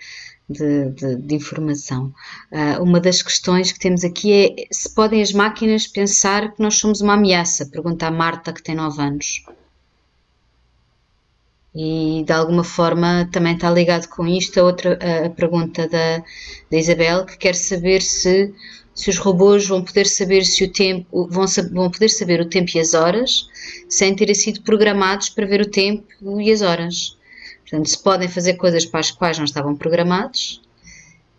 [0.49, 2.13] de, de, de informação.
[2.51, 6.77] Uh, uma das questões que temos aqui é se podem as máquinas pensar que nós
[6.77, 7.67] somos uma ameaça?
[7.67, 9.45] Pergunta a Marta, que tem 9 anos.
[11.75, 16.19] E de alguma forma também está ligado com isto a outra a, pergunta da,
[16.71, 18.53] da Isabel, que quer saber se
[18.95, 22.71] se os robôs vão poder saber se o tempo vão, vão poder saber o tempo
[22.75, 23.49] e as horas
[23.89, 26.07] sem terem sido programados para ver o tempo
[26.41, 27.19] e as horas.
[27.61, 30.61] Portanto, se podem fazer coisas para as quais não estavam programados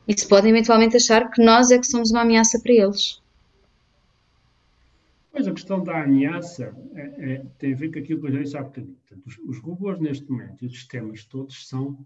[0.07, 3.21] e se podem eventualmente achar que nós é que somos uma ameaça para eles.
[5.31, 8.43] Pois a questão da ameaça é, é, tem a ver com aquilo que eu já
[8.43, 8.97] disse há bocadinho.
[9.25, 12.05] Os, os robôs neste momento e os sistemas todos são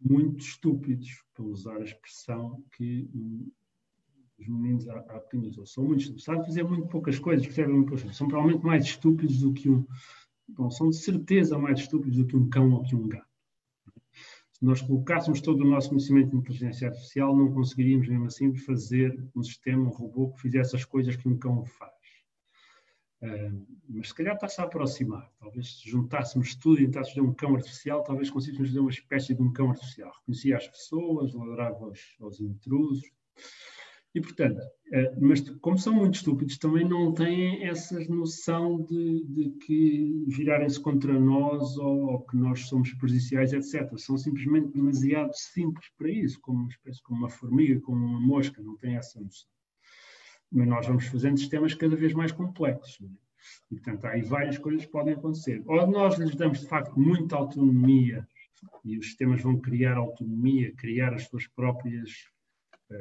[0.00, 3.08] muito estúpidos, para usar a expressão que
[4.38, 7.88] os meninos há, há bocadinho são muito estúpidos, sabem fazer muito poucas coisas, percebem muito
[7.88, 8.16] poucas coisas.
[8.16, 9.86] São provavelmente mais estúpidos do que um.
[10.48, 13.26] Bom, são de certeza mais estúpidos do que um cão ou que um gato.
[14.52, 19.22] Se nós colocássemos todo o nosso conhecimento de inteligência artificial, não conseguiríamos mesmo assim fazer
[19.34, 21.92] um sistema, um robô que fizesse as coisas que um cão faz.
[23.22, 25.30] Uh, mas se calhar está-se a aproximar.
[25.38, 29.34] Talvez se juntássemos tudo e tentássemos fazer um cão artificial, talvez conseguíssemos fazer uma espécie
[29.34, 30.12] de um cão artificial.
[30.20, 33.10] Reconhecia as pessoas, ladrava aos, aos intrusos.
[34.16, 34.62] E, portanto,
[34.92, 40.80] eh, mas como são muito estúpidos, também não têm essa noção de, de que virarem-se
[40.80, 43.94] contra nós ou, ou, que nós somos prejudiciais, etc.
[43.98, 48.62] São simplesmente demasiado simples para isso, como uma espécie, como uma formiga, como uma mosca,
[48.62, 49.50] não têm essa noção.
[50.50, 52.98] Mas nós vamos fazendo sistemas cada vez mais complexos.
[53.02, 53.04] É?
[53.70, 55.62] E, portanto, há aí várias coisas que podem acontecer.
[55.66, 58.26] Ou nós lhes damos, de facto, muita autonomia
[58.82, 62.34] e os sistemas vão criar autonomia, criar as suas próprias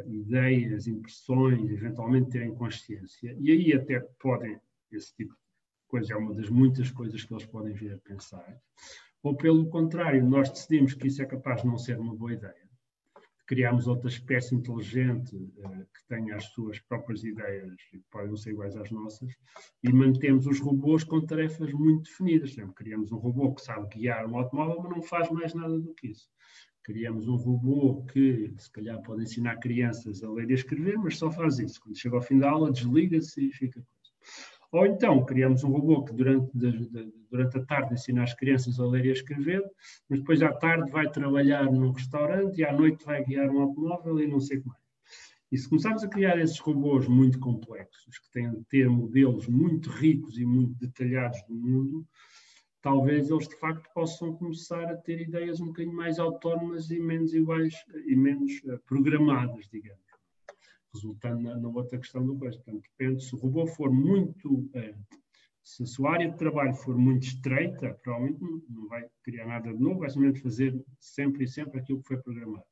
[0.07, 3.35] ideias, impressões, eventualmente terem consciência.
[3.39, 4.59] E aí até podem,
[4.91, 5.39] esse tipo de
[5.87, 8.59] coisa é uma das muitas coisas que eles podem vir a pensar.
[9.21, 12.65] Ou pelo contrário, nós decidimos que isso é capaz de não ser uma boa ideia.
[13.47, 18.75] Criamos outra espécie inteligente uh, que tenha as suas próprias ideias que podem ser iguais
[18.75, 19.31] às nossas,
[19.83, 22.51] e mantemos os robôs com tarefas muito definidas.
[22.51, 25.93] Exemplo, criamos um robô que sabe guiar um automóvel, mas não faz mais nada do
[25.93, 26.27] que isso
[26.85, 31.17] criamos um robô que, se calhar, pode ensinar crianças a ler e a escrever, mas
[31.17, 31.81] só faz isso.
[31.81, 33.83] Quando chega ao fim da aula, desliga-se e fica
[34.71, 36.51] Ou então, criamos um robô que durante,
[37.31, 39.63] durante a tarde ensina as crianças a ler e a escrever,
[40.07, 44.19] mas depois à tarde vai trabalhar num restaurante e à noite vai guiar um automóvel
[44.19, 44.85] e não sei o que mais.
[45.51, 49.89] E se começarmos a criar esses robôs muito complexos, que têm de ter modelos muito
[49.89, 52.07] ricos e muito detalhados do mundo,
[52.85, 57.33] talvez eles de facto possam começar a ter ideias um bocadinho mais autónomas e menos
[57.33, 57.73] iguais
[58.05, 60.05] e menos uh, programadas, digamos,
[60.93, 62.59] resultando na, na, outra questão do coisa.
[62.59, 65.17] Portanto, depende, se o robô for muito, uh,
[65.63, 69.81] se a sua área de trabalho for muito estreita, provavelmente não, vai criar nada de
[69.81, 72.65] novo, vai simplesmente fazer sempre e sempre aquilo que foi programado.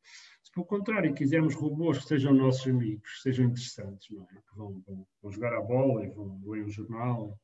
[0.43, 4.27] Se por contrário quisermos robôs que sejam nossos amigos, que sejam interessantes, não é?
[4.27, 7.35] que vão, vão, vão jogar a bola vão ler um jornal,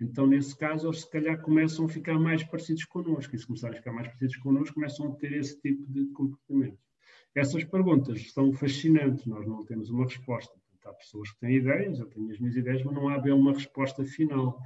[0.00, 3.34] então, nesse caso, eles se calhar começam a ficar mais parecidos connosco.
[3.34, 6.78] E se começarem a ficar mais parecidos connosco, começam a ter esse tipo de comportamento.
[7.34, 10.52] Essas perguntas são fascinantes, nós não temos uma resposta.
[10.84, 13.52] Há pessoas que têm ideias, eu tenho as minhas ideias, mas não há bem uma
[13.52, 14.58] resposta final.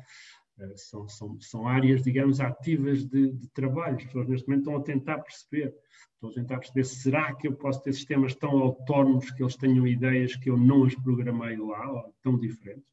[0.59, 3.97] Uh, são, são, são áreas, digamos, ativas de, de, trabalho.
[3.97, 5.75] As pessoas neste momento estão a tentar perceber.
[6.13, 9.87] Estão a tentar perceber, será que eu posso ter sistemas tão autónomos que eles tenham
[9.87, 12.85] ideias que eu não as programei lá, ou tão diferentes?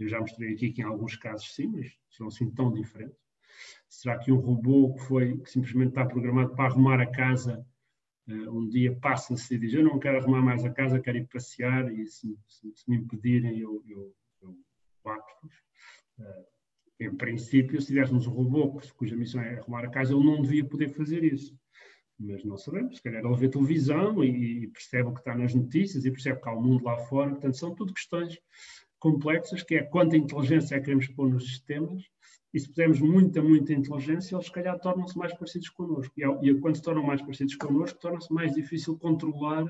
[0.00, 3.18] Eu já mostrei aqui que em alguns casos sim, mas são assim tão diferentes.
[3.88, 7.66] Será que um robô que foi que simplesmente está programado para arrumar a casa
[8.28, 11.26] uh, um dia passa-se e diz eu não quero arrumar mais a casa, quero ir
[11.26, 14.56] passear e se, se, se me impedirem eu, eu, eu
[15.04, 15.54] bato-vos.
[16.18, 16.50] Uh,
[17.00, 20.64] em princípio, se tivéssemos um robô cuja missão é arrumar a casa, ele não devia
[20.64, 21.58] poder fazer isso.
[22.18, 25.54] Mas não sabemos, se calhar ele vê televisão e, e percebe o que está nas
[25.54, 27.30] notícias e percebe que há o um mundo lá fora.
[27.30, 28.38] Portanto, são tudo questões
[29.00, 32.04] complexas, que é quanta inteligência é que queremos pôr nos sistemas,
[32.52, 36.12] e se pusermos muita, muita inteligência, eles se calhar tornam-se mais parecidos connosco.
[36.16, 39.64] E, e quando se tornam mais parecidos connosco, torna-se mais difícil controlar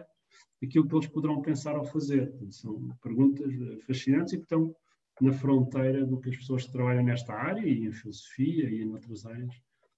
[0.63, 2.33] aquilo que eles poderão pensar ou fazer.
[2.51, 3.53] São perguntas
[3.87, 4.75] fascinantes e que estão
[5.21, 8.91] na fronteira do que as pessoas que trabalham nesta área e em filosofia e em
[8.91, 9.55] outras áreas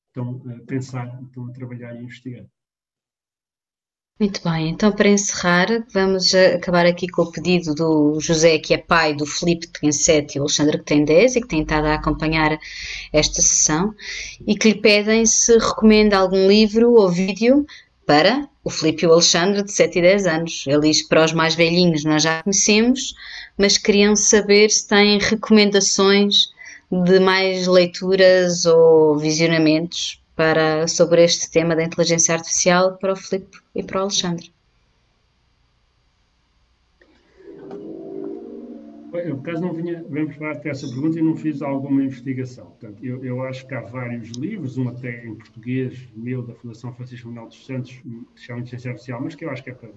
[0.09, 2.47] estão a pensar, estão a trabalhar e investigar.
[4.23, 8.79] Muito bem, então para encerrar, vamos acabar aqui com o pedido do José, que é
[8.79, 11.63] pai do Felipe que tem 7 e o Alexandre que tem 10 e que tem
[11.63, 12.57] estado a acompanhar
[13.13, 13.93] esta sessão
[14.47, 17.67] e que lhe pedem se recomenda algum livro ou vídeo
[18.07, 20.65] para o Felipe e o Alexandre de 7 e 10 anos.
[20.69, 23.17] Ele diz para os mais velhinhos nós já conhecemos,
[23.59, 26.53] mas queriam saber se têm recomendações
[26.93, 33.59] de mais leituras ou visionamentos para, sobre este tema da inteligência artificial para o Filipe
[33.75, 34.53] e para o Alexandre.
[39.13, 42.67] Eu, por acaso, não vinha, vamos falar essa pergunta e não fiz alguma investigação.
[42.67, 46.95] Portanto, eu, eu, acho que há vários livros, um até em português, meu, da Fundação
[46.95, 49.75] Francisco Manuel dos Santos, que se chama Inteligência Artificial, mas que eu acho que é
[49.75, 49.91] para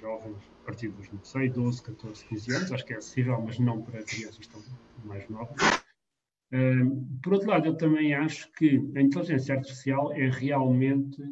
[0.00, 3.58] jovens, a partir dos, não sei, 12, 14, 15 anos, acho que é acessível, mas
[3.58, 4.62] não para crianças tão
[5.04, 5.56] mais novas
[7.22, 11.22] por outro lado, eu também acho que a inteligência artificial é realmente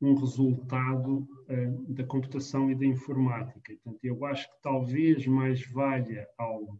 [0.00, 1.28] um resultado
[1.88, 3.74] da computação e da informática.
[3.84, 6.78] Portanto, eu acho que talvez mais valha ao,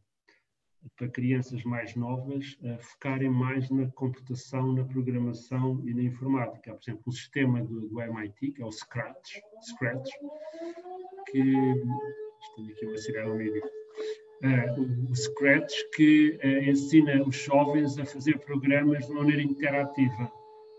[0.97, 6.75] para crianças mais novas uh, focarem mais na computação, na programação e na informática.
[6.75, 10.11] Por exemplo, o sistema do, do MIT, que é o Scratch, Scratch
[11.31, 11.39] que.
[12.43, 13.63] Estou aqui uma sirene mídia
[14.43, 20.33] uh, o Scratch, que uh, ensina os jovens a fazer programas de maneira interativa.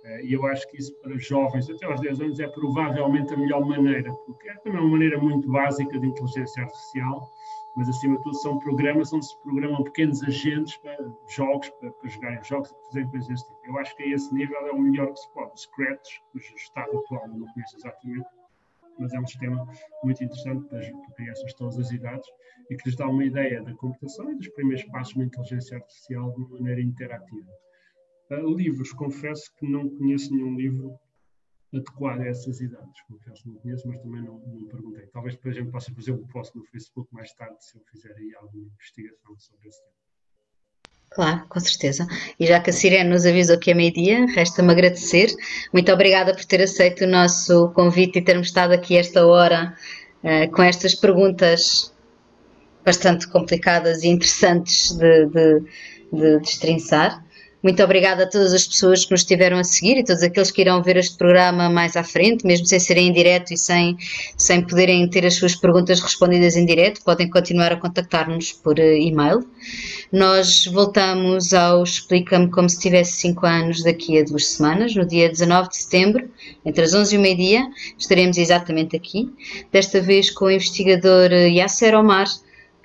[0.04, 3.38] Uh, e eu acho que isso para jovens, até aos 10 anos, é provavelmente a
[3.38, 7.30] melhor maneira, porque é também uma maneira muito básica de inteligência artificial,
[7.76, 10.98] mas acima de tudo são programas onde se programam pequenos agentes para
[11.28, 13.60] jogos, para, para jogarem jogos, para fazerem coisas desse tipo.
[13.66, 15.54] Eu acho que a esse nível é o melhor que se pode.
[15.54, 18.28] O Scratch, cujo estado atual não conheço exatamente,
[19.00, 19.68] mas é um sistema
[20.04, 20.82] muito interessante para,
[21.16, 22.28] crianças de todas as idades
[22.70, 26.32] e que lhes dá uma ideia da computação e dos primeiros passos na inteligência artificial
[26.34, 27.52] de maneira interativa.
[28.32, 30.98] Uh, livros, confesso que não conheço nenhum livro
[31.74, 33.02] adequado a essas idades.
[33.08, 35.08] Confesso que não conheço, mas também não, não perguntei.
[35.08, 38.16] Talvez depois a gente possa fazer um post no Facebook mais tarde, se eu fizer
[38.16, 40.03] aí alguma investigação sobre esse tema.
[41.16, 42.08] Claro, com certeza.
[42.40, 45.32] E já que a Sirene nos avisou que é meio-dia, resta-me agradecer.
[45.72, 49.76] Muito obrigada por ter aceito o nosso convite e termos estado aqui esta hora
[50.24, 51.94] uh, com estas perguntas
[52.84, 55.60] bastante complicadas e interessantes de, de,
[56.12, 57.24] de destrinçar.
[57.64, 60.60] Muito obrigada a todas as pessoas que nos estiveram a seguir e todos aqueles que
[60.60, 63.96] irão ver este programa mais à frente, mesmo sem serem em direto e sem,
[64.36, 69.00] sem poderem ter as suas perguntas respondidas em direto, podem continuar a contactar-nos por eh,
[69.00, 69.48] e-mail.
[70.12, 75.30] Nós voltamos ao Explica-me como se tivesse 5 anos daqui a duas semanas, no dia
[75.30, 76.30] 19 de setembro,
[76.66, 77.66] entre as 11 e o meio-dia,
[77.98, 79.32] estaremos exatamente aqui,
[79.72, 82.28] desta vez com o investigador eh, Yasser Omar,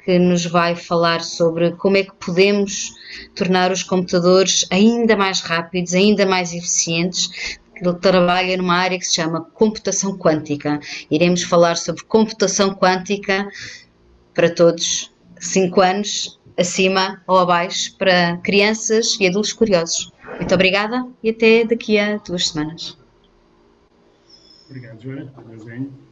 [0.09, 2.94] que nos vai falar sobre como é que podemos
[3.34, 7.59] tornar os computadores ainda mais rápidos, ainda mais eficientes.
[7.76, 10.80] Ele trabalha numa área que se chama computação quântica.
[11.11, 13.46] Iremos falar sobre computação quântica
[14.32, 20.11] para todos, 5 anos, acima ou abaixo, para crianças e adultos curiosos.
[20.38, 22.96] Muito obrigada e até daqui a duas semanas.
[24.70, 26.07] Obrigado, Joana.